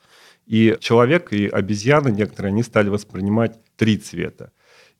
И 0.46 0.76
человек, 0.78 1.32
и 1.32 1.48
обезьяны 1.48 2.10
некоторые, 2.10 2.52
они 2.52 2.62
стали 2.62 2.90
воспринимать 2.90 3.58
три 3.76 3.96
цвета. 3.96 4.52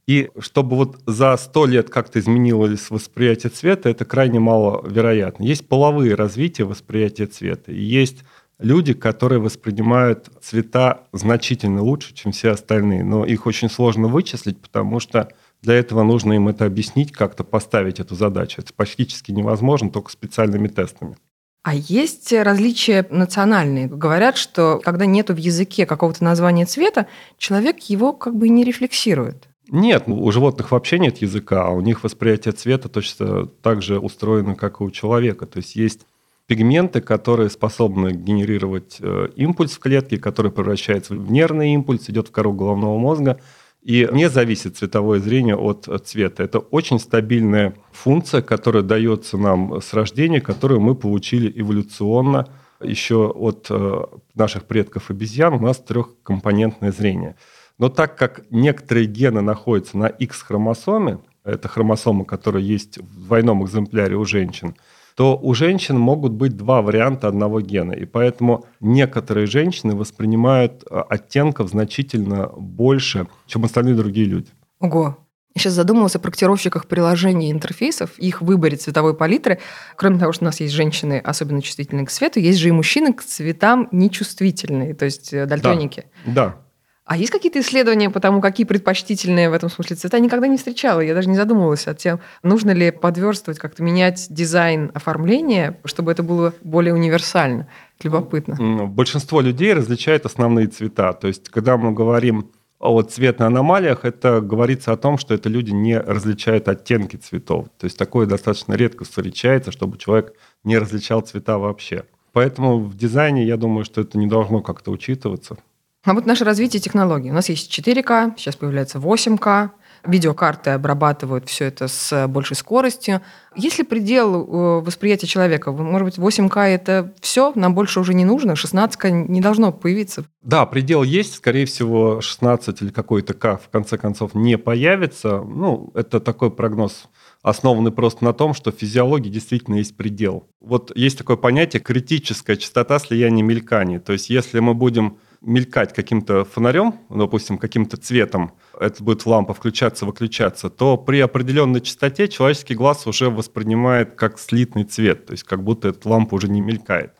И 0.09 0.31
чтобы 0.41 0.75
вот 0.75 0.99
за 1.07 1.37
сто 1.37 1.67
лет 1.67 1.91
как-то 1.91 2.19
изменилось 2.19 2.91
восприятие 2.91 3.51
цвета, 3.51 3.89
это 3.89 4.05
крайне 4.05 4.41
маловероятно. 4.41 5.45
Есть 5.45 5.69
половые 5.69 6.17
развития 6.17 6.65
восприятия 6.65 7.27
цвета. 7.27 7.71
И 7.71 7.81
есть 7.81 8.25
люди, 8.59 8.95
которые 8.95 9.39
воспринимают 9.39 10.29
цвета 10.43 11.05
значительно 11.13 11.83
лучше, 11.83 12.15
чем 12.15 12.33
все 12.33 12.51
остальные. 12.51 13.05
Но 13.05 13.25
их 13.25 13.47
очень 13.47 13.71
сложно 13.71 14.09
вычислить, 14.09 14.61
потому 14.61 14.99
что 14.99 15.29
для 15.65 15.75
этого 15.75 16.03
нужно 16.03 16.35
им 16.35 16.49
это 16.49 16.67
объяснить, 16.67 17.11
как-то 17.11 17.43
поставить 17.43 17.99
эту 17.99 18.15
задачу. 18.15 18.61
Это 18.61 18.73
практически 18.75 19.33
невозможно 19.33 19.91
только 19.91 20.11
специальными 20.11 20.69
тестами. 20.69 21.17
А 21.63 21.75
есть 21.75 22.31
различия 22.35 23.07
национальные. 23.09 23.87
Говорят, 23.87 24.37
что 24.37 24.79
когда 24.85 25.07
нету 25.07 25.33
в 25.33 25.39
языке 25.39 25.87
какого-то 25.87 26.23
названия 26.23 26.67
цвета, 26.67 27.07
человек 27.39 27.81
его 27.85 28.13
как 28.13 28.37
бы 28.37 28.51
не 28.51 28.65
рефлексирует. 28.65 29.49
Нет, 29.71 30.05
у 30.07 30.31
животных 30.31 30.71
вообще 30.71 30.99
нет 30.99 31.23
языка, 31.23 31.69
а 31.69 31.71
у 31.71 31.81
них 31.81 32.05
восприятие 32.05 32.53
цвета 32.53 32.91
точно 32.91 33.47
так 33.47 33.81
же 33.81 33.99
устроено, 33.99 34.55
как 34.55 34.83
и 34.83 34.85
у 34.85 34.91
человека. 34.91 35.47
То 35.47 35.57
есть 35.57 35.75
есть 35.75 36.01
пигменты, 36.47 37.01
которые 37.01 37.49
способны 37.49 38.11
генерировать 38.13 38.99
э, 39.01 39.29
импульс 39.37 39.73
в 39.73 39.79
клетке, 39.79 40.19
который 40.19 40.53
превращается 40.53 41.15
в 41.15 41.33
нервный 41.33 41.73
импульс, 41.73 42.11
идет 42.11 42.29
в 42.29 42.33
кору 42.33 42.53
головного 42.53 42.99
мозга– 42.99 43.41
и 43.85 44.09
не 44.13 44.31
зависит 44.31 44.79
цветовое 44.79 45.21
зрение 45.21 45.57
от 45.57 45.89
цвета. 46.05 46.43
Это 46.43 46.59
очень 46.59 46.99
стабильная 46.99 47.75
функция, 47.93 48.41
которая 48.41 48.83
дается 48.83 49.37
нам 49.37 49.81
с 49.83 49.93
рождения, 49.93 50.41
которую 50.41 50.81
мы 50.81 50.95
получили 50.95 51.53
эволюционно 51.55 52.49
еще 52.83 53.29
от 53.29 53.67
э, 53.69 54.03
наших 54.35 54.65
предков 54.65 55.11
обезьян. 55.11 55.53
У 55.55 55.61
нас 55.61 55.79
трехкомпонентное 55.79 56.93
зрение. 56.93 57.37
Но 57.79 57.91
так 57.91 58.17
как 58.17 58.51
некоторые 58.51 59.07
гены 59.07 59.43
находятся 59.43 59.99
на 59.99 60.07
X-хромосоме, 60.07 61.19
это 61.45 61.69
хромосома, 61.69 62.25
которая 62.25 62.63
есть 62.63 62.97
в 62.99 63.27
двойном 63.27 63.65
экземпляре 63.65 64.17
у 64.17 64.25
женщин– 64.25 64.77
то 65.15 65.39
у 65.41 65.55
женщин 65.55 65.99
могут 65.99 66.33
быть 66.33 66.57
два 66.57 66.83
варианта 66.83 67.29
одного 67.29 67.61
гена. 67.61 67.93
И 67.93 68.05
поэтому 68.05 68.67
некоторые 68.81 69.47
женщины 69.47 69.95
воспринимают 69.95 70.85
а, 70.91 71.03
оттенков 71.03 71.71
значительно 71.71 72.49
больше, 72.57 73.29
чем 73.47 73.65
остальные 73.65 73.95
другие 73.95 74.27
люди. 74.27 74.49
Ого, 74.81 75.17
я 75.55 75.61
сейчас 75.61 75.75
задумалась 75.75 76.17
о 76.17 76.19
проектировщиках 76.19 76.87
приложений 76.87 77.49
и 77.49 77.53
интерфейсов, 77.53 78.19
их 78.19 78.43
выборе 78.43 78.77
цветовой 78.77 79.15
палитры. 79.15 79.61
Кроме 79.95 80.19
того, 80.19 80.33
что 80.33 80.45
у 80.45 80.47
нас 80.47 80.59
есть 80.59 80.75
женщины 80.75 81.21
особенно 81.25 81.63
чувствительные 81.63 82.07
к 82.07 82.11
свету, 82.11 82.41
есть 82.41 82.59
же 82.59 82.69
и 82.69 82.73
мужчины 82.73 83.13
к 83.13 83.23
цветам 83.23 83.89
нечувствительные, 83.93 84.95
то 84.95 85.05
есть 85.05 85.33
э, 85.33 85.47
дальтоники. 85.47 86.07
Да. 86.27 86.33
да. 86.33 86.64
А 87.05 87.19
есть 87.19 87.31
какие-то 87.31 87.61
исследования 87.61 88.09
по 88.09 88.19
тому, 88.19 88.41
какие 88.41 88.67
предпочтительные 88.67 89.51
в 89.51 89.53
этом 89.53 89.69
смысле 89.69 89.97
цвета? 89.97 90.17
Я 90.17 90.23
никогда 90.23 90.47
не 90.47 90.57
встречала, 90.57 91.01
я 91.01 91.15
даже 91.15 91.29
не 91.29 91.37
задумывалась 91.37 91.87
о 91.87 91.95
тем, 91.95 92.21
нужно 92.43 92.71
ли 92.71 92.91
подверстывать, 92.91 93.59
как-то 93.59 93.83
менять 93.83 94.27
дизайн 94.31 94.91
оформления, 94.95 95.79
чтобы 95.85 96.13
это 96.13 96.23
было 96.23 96.55
более 96.63 96.95
универсально. 96.95 97.69
Любопытно. 98.03 98.87
Большинство 98.87 99.43
людей 99.43 99.75
различает 99.75 100.25
основные 100.25 100.67
цвета. 100.67 101.13
То 101.13 101.29
есть, 101.29 101.51
когда 101.51 101.77
мы 101.77 101.93
говорим 101.93 102.51
о 102.79 103.03
цветных 103.03 103.49
аномалиях, 103.49 104.05
это 104.05 104.41
говорится 104.41 104.93
о 104.93 104.97
том, 104.97 105.19
что 105.19 105.35
это 105.35 105.51
люди 105.51 105.73
не 105.73 105.99
различают 105.99 106.69
оттенки 106.69 107.17
цветов. 107.17 107.69
То 107.79 107.85
есть 107.85 107.99
такое 107.99 108.27
достаточно 108.27 108.75
редко 108.75 109.05
встречается, 109.05 109.73
чтобы 109.73 109.99
человек 109.99 110.35
не 110.65 110.79
различал 110.79 111.21
цвета 111.21 111.59
вообще. 111.59 112.05
Поэтому 112.33 112.79
в 112.79 112.97
дизайне 112.97 113.45
я 113.45 113.57
думаю, 113.57 113.85
что 113.85 114.01
это 114.01 114.19
не 114.19 114.27
должно 114.27 114.61
как-то 114.61 114.91
учитываться. 114.91 115.57
А 116.05 116.13
вот 116.13 116.27
наше 116.27 116.45
развитие 116.45 116.81
технологий. 116.81 117.31
У 117.31 117.35
нас 117.35 117.49
есть 117.49 117.77
4К, 117.77 118.35
сейчас 118.37 118.57
появляется 118.57 118.99
8К, 118.99 119.71
видеокарты 120.05 120.71
обрабатывают 120.71 121.49
все 121.49 121.65
это 121.65 121.89
с 121.89 122.29
большей 122.29 122.57
скоростью. 122.57 123.23
Есть 123.57 123.79
ли 123.79 123.85
предел 123.85 124.35
э, 124.35 124.81
восприятия 124.85 125.27
человека? 125.27 125.73
Может 125.73 126.05
быть, 126.05 126.19
8К 126.19 126.61
это 126.61 127.15
все, 127.23 127.53
нам 127.55 127.75
больше 127.75 128.01
уже 128.01 128.13
не 128.13 128.27
нужно, 128.27 128.53
16К 128.53 129.11
не 129.11 129.41
должно 129.41 129.73
появиться? 129.73 130.27
Да, 130.43 130.67
предел 130.67 131.03
есть, 131.03 131.37
скорее 131.37 131.65
всего, 131.65 132.21
16 132.21 132.83
или 132.83 132.91
какой-то 132.91 133.33
К 133.33 133.57
в 133.57 133.71
конце 133.71 133.97
концов 133.97 134.35
не 134.35 134.59
появится. 134.59 135.41
Ну, 135.41 135.91
это 135.95 136.21
такой 136.21 136.51
прогноз 136.51 137.09
основанный 137.41 137.93
просто 137.93 138.25
на 138.25 138.33
том, 138.33 138.55
что 138.55 138.73
в 138.73 138.75
физиологии 138.75 139.29
действительно 139.29 139.77
есть 139.77 139.97
предел. 139.97 140.49
Вот 140.61 140.91
есть 140.97 141.19
такое 141.19 141.37
понятие 141.37 141.81
критическая 141.81 142.57
частота 142.57 142.99
слияния 142.99 143.45
мельканий. 143.45 143.99
То 143.99 144.15
есть 144.15 144.31
если 144.31 144.61
мы 144.61 144.73
будем 144.73 145.19
мелькать 145.45 145.93
каким-то 145.93 146.45
фонарем, 146.45 146.95
допустим, 147.11 147.59
каким-то 147.59 147.97
цветом, 147.97 148.53
это 148.79 149.03
будет 149.03 149.27
лампа 149.27 149.55
включаться, 149.55 150.07
выключаться, 150.07 150.71
то 150.71 150.97
при 150.97 151.21
определенной 151.21 151.81
частоте 151.81 152.29
человеческий 152.29 152.75
глаз 152.75 153.07
уже 153.07 153.31
воспринимает 153.31 154.15
как 154.15 154.39
слитный 154.39 154.85
цвет, 154.85 155.27
то 155.27 155.33
есть 155.33 155.45
как 155.45 155.63
будто 155.63 155.89
эта 155.89 156.09
лампа 156.09 156.35
уже 156.35 156.49
не 156.49 156.61
мелькает. 156.61 157.13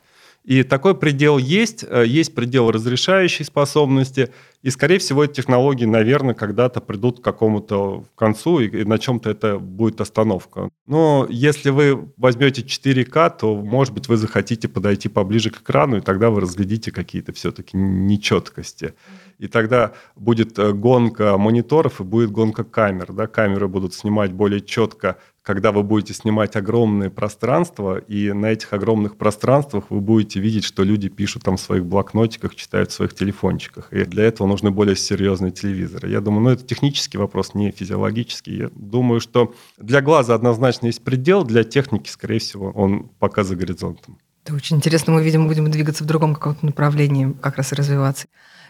И 0.45 0.61
такой 0.61 0.95
предел 0.95 1.39
есть, 1.39 1.83
э, 1.89 2.05
есть 2.05 2.35
предел 2.35 2.69
разрешающей 2.69 3.43
способности, 3.43 4.29
и, 4.61 4.69
скорее 4.69 4.99
всего, 4.99 5.23
эти 5.23 5.33
технологии, 5.33 5.85
наверное, 5.85 6.35
когда-то 6.35 6.81
придут 6.81 7.19
к 7.19 7.23
какому-то 7.23 8.05
концу, 8.15 8.59
и 8.59 8.83
на 8.83 8.99
чем-то 8.99 9.29
это 9.29 9.57
будет 9.57 10.01
остановка. 10.01 10.69
Но 10.85 11.25
если 11.29 11.71
вы 11.71 12.11
возьмете 12.17 12.61
4К, 12.61 13.37
то, 13.39 13.55
может 13.55 13.93
быть, 13.93 14.07
вы 14.07 14.17
захотите 14.17 14.67
подойти 14.67 15.09
поближе 15.09 15.49
к 15.49 15.61
экрану, 15.61 15.97
и 15.97 16.01
тогда 16.01 16.29
вы 16.29 16.41
разглядите 16.41 16.91
какие-то 16.91 17.33
все-таки 17.33 17.75
нечеткости. 17.75 18.93
И 19.39 19.47
тогда 19.47 19.93
будет 20.15 20.59
э, 20.59 20.73
гонка 20.73 21.37
мониторов 21.37 22.01
и 22.01 22.03
будет 22.03 22.29
гонка 22.31 22.63
камер. 22.63 23.13
Да? 23.13 23.27
Камеры 23.27 23.67
будут 23.67 23.95
снимать 23.95 24.31
более 24.31 24.61
четко 24.61 25.17
когда 25.45 25.71
вы 25.71 25.83
будете 25.83 26.15
снимать 26.15 26.55
огромные 26.55 27.11
пространства, 27.11 27.99
и 27.99 28.33
на 28.33 28.47
этих 28.47 28.73
огромных 28.73 29.15
пространствах 29.15 29.85
вы 29.89 30.01
будете 30.01 30.39
видеть, 30.39 30.63
что 30.63 30.83
люди 30.83 31.07
пишут 31.07 31.43
там 31.43 31.57
в 31.57 31.61
своих 31.61 31.85
блокнотиках, 31.85 32.55
читают 32.55 32.89
в 32.89 32.95
своих 32.95 33.13
телефончиках. 33.13 33.93
И 33.93 34.05
для 34.05 34.23
этого 34.23 34.47
нужны 34.47 34.71
более 34.71 34.95
серьезные 34.95 35.51
телевизоры. 35.51 36.09
Я 36.09 36.19
думаю, 36.19 36.41
ну 36.41 36.49
это 36.49 36.65
технический 36.65 37.19
вопрос, 37.19 37.53
не 37.53 37.69
физиологический. 37.69 38.57
Я 38.57 38.69
думаю, 38.73 39.19
что 39.19 39.53
для 39.77 40.01
глаза 40.01 40.33
однозначно 40.33 40.87
есть 40.87 41.03
предел, 41.03 41.43
для 41.43 41.63
техники, 41.63 42.09
скорее 42.09 42.39
всего, 42.39 42.71
он 42.71 43.09
пока 43.19 43.43
за 43.43 43.55
горизонтом. 43.55 44.17
Это 44.43 44.55
очень 44.55 44.77
интересно. 44.77 45.13
Мы, 45.13 45.23
видимо, 45.23 45.47
будем 45.47 45.69
двигаться 45.69 46.03
в 46.03 46.07
другом 46.07 46.33
каком-то 46.33 46.65
направлении, 46.65 47.35
как 47.39 47.57
раз 47.57 47.71
и 47.71 47.75
развиваться. 47.75 48.25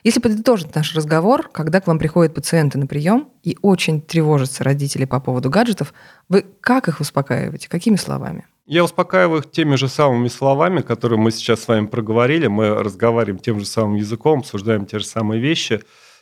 Если 0.06 0.20
подытожить 0.20 0.76
наш 0.76 0.94
разговор, 0.94 1.50
когда 1.52 1.82
к 1.82 1.88
вам 1.88 1.98
приходят 1.98 2.36
пациенты 2.36 2.78
на 2.78 2.86
прием 2.86 3.30
и 3.41 3.58
очень 3.63 4.02
тревожатся 4.02 4.63
родители 4.63 5.06
по 5.06 5.20
поводу 5.20 5.50
гаджетов, 5.50 5.96
вы 6.30 6.46
как 6.62 6.88
их 6.88 7.00
успокаиваете? 7.00 7.68
Какими 7.68 7.96
словами? 7.96 8.46
Я 8.68 8.84
успокаиваю 8.84 9.39
их 9.39 9.50
теми 9.50 9.74
же 9.78 9.88
самыми 9.88 10.28
словами, 10.28 10.82
которые 10.82 11.18
мы 11.18 11.32
сейчас 11.32 11.63
с 11.63 11.68
вами 11.68 11.88
проговорили. 11.88 12.46
Мы 12.46 12.70
разговариваем 12.84 13.39
тем 13.39 13.60
же 13.60 13.65
самым 13.65 13.96
языком, 13.96 14.41
обсуждаем 14.41 14.86
те 14.86 15.00
же 15.00 15.06
самые 15.06 15.41
вещи. 15.41 15.82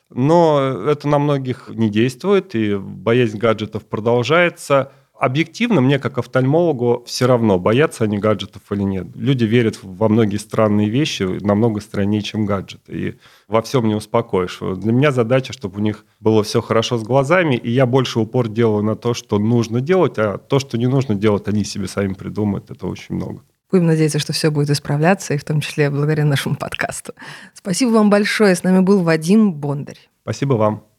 Но 0.10 0.62
это 0.88 1.10
на 1.10 1.20
многих 1.20 1.68
не 1.68 1.90
действует, 1.90 2.56
и 2.56 2.78
боязнь 2.78 3.38
гаджетов 3.38 3.84
продолжается– 3.86 4.94
объективно 5.18 5.82
мне, 5.82 6.00
как 6.00 6.18
офтальмологу, 6.18 7.04
все 7.06 7.28
равно, 7.28 7.58
боятся 7.60 8.04
они 8.04 8.18
гаджетов 8.18 8.62
или 8.72 8.84
нет. 8.84 9.08
Люди 9.16 9.46
верят 9.46 9.80
во 9.82 10.10
многие 10.10 10.38
странные 10.38 10.90
вещи 10.90 11.24
намного 11.24 11.82
страннее, 11.82 12.22
чем 12.22 12.46
гаджеты. 12.46 12.94
И 12.94 13.16
во 13.48 13.62
всем 13.62 13.88
не 13.88 13.96
успокоишь. 13.96 14.60
Для 14.60 14.92
меня 14.92 15.12
задача, 15.12 15.54
чтобы 15.54 15.80
у 15.80 15.82
них 15.82 16.06
было 16.20 16.44
все 16.44 16.62
хорошо 16.62 16.98
с 16.98 17.04
глазами, 17.04 17.56
и 17.56 17.72
я 17.72 17.86
больше 17.86 18.20
упор 18.20 18.48
делаю 18.48 18.84
на 18.84 18.96
то, 18.96 19.14
что 19.14 19.40
нужно 19.40 19.82
делать, 19.82 20.18
а 20.18 20.38
то, 20.38 20.60
что 20.60 20.78
не 20.78 20.88
нужно 20.88 21.16
делать, 21.16 21.48
они 21.48 21.64
себе 21.64 21.88
сами 21.88 22.14
придумают. 22.14 22.72
Это 22.72 22.88
очень 22.88 23.16
много. 23.16 23.42
Будем 23.72 23.88
надеяться, 23.88 24.20
что 24.20 24.34
все 24.34 24.52
будет 24.52 24.70
исправляться, 24.70 25.34
и 25.34 25.38
в 25.38 25.44
том 25.44 25.60
числе 25.60 25.90
благодаря 25.90 26.26
нашему 26.26 26.56
подкасту. 26.56 27.14
Спасибо 27.56 27.90
вам 27.90 28.10
большое. 28.10 28.56
С 28.56 28.64
нами 28.64 28.82
был 28.82 29.02
Вадим 29.02 29.54
Бондарь. 29.54 29.98
Спасибо 30.22 30.54
вам. 30.54 30.93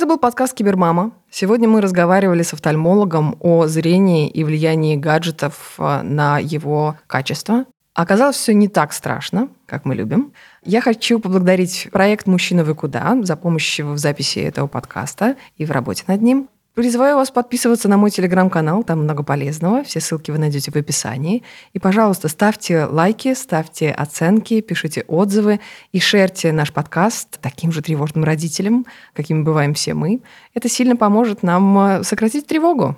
Это 0.00 0.06
был 0.06 0.18
подкаст 0.18 0.54
«Кибермама». 0.54 1.12
Сегодня 1.30 1.68
мы 1.68 1.82
разговаривали 1.82 2.42
с 2.42 2.54
офтальмологом 2.54 3.36
о 3.38 3.66
зрении 3.66 4.30
и 4.30 4.44
влиянии 4.44 4.96
гаджетов 4.96 5.74
э, 5.76 6.00
на 6.00 6.38
его 6.38 6.96
качество. 7.06 7.66
Оказалось, 7.92 8.36
все 8.36 8.54
не 8.54 8.68
так 8.68 8.94
страшно, 8.94 9.50
как 9.66 9.84
мы 9.84 9.94
любим. 9.94 10.32
Я 10.64 10.80
хочу 10.80 11.20
поблагодарить 11.20 11.90
проект 11.92 12.26
«Мужчина, 12.26 12.64
вы 12.64 12.74
куда?» 12.74 13.14
за 13.20 13.36
помощь 13.36 13.78
в 13.78 13.98
записи 13.98 14.38
этого 14.38 14.68
подкаста 14.68 15.36
и 15.58 15.66
в 15.66 15.70
работе 15.70 16.04
над 16.06 16.22
ним. 16.22 16.48
Призываю 16.74 17.16
вас 17.16 17.32
подписываться 17.32 17.88
на 17.88 17.96
мой 17.96 18.10
телеграм-канал, 18.10 18.84
там 18.84 19.02
много 19.02 19.24
полезного. 19.24 19.82
Все 19.82 19.98
ссылки 20.00 20.30
вы 20.30 20.38
найдете 20.38 20.70
в 20.70 20.76
описании. 20.76 21.42
И, 21.72 21.80
пожалуйста, 21.80 22.28
ставьте 22.28 22.84
лайки, 22.84 23.34
ставьте 23.34 23.90
оценки, 23.90 24.60
пишите 24.60 25.04
отзывы 25.08 25.60
и 25.90 25.98
шерьте 25.98 26.52
наш 26.52 26.72
подкаст 26.72 27.40
таким 27.40 27.72
же 27.72 27.82
тревожным 27.82 28.22
родителям, 28.22 28.86
какими 29.14 29.42
бываем 29.42 29.74
все 29.74 29.94
мы. 29.94 30.20
Это 30.54 30.68
сильно 30.68 30.96
поможет 30.96 31.42
нам 31.42 31.78
э, 31.78 32.04
сократить 32.04 32.46
тревогу. 32.46 32.96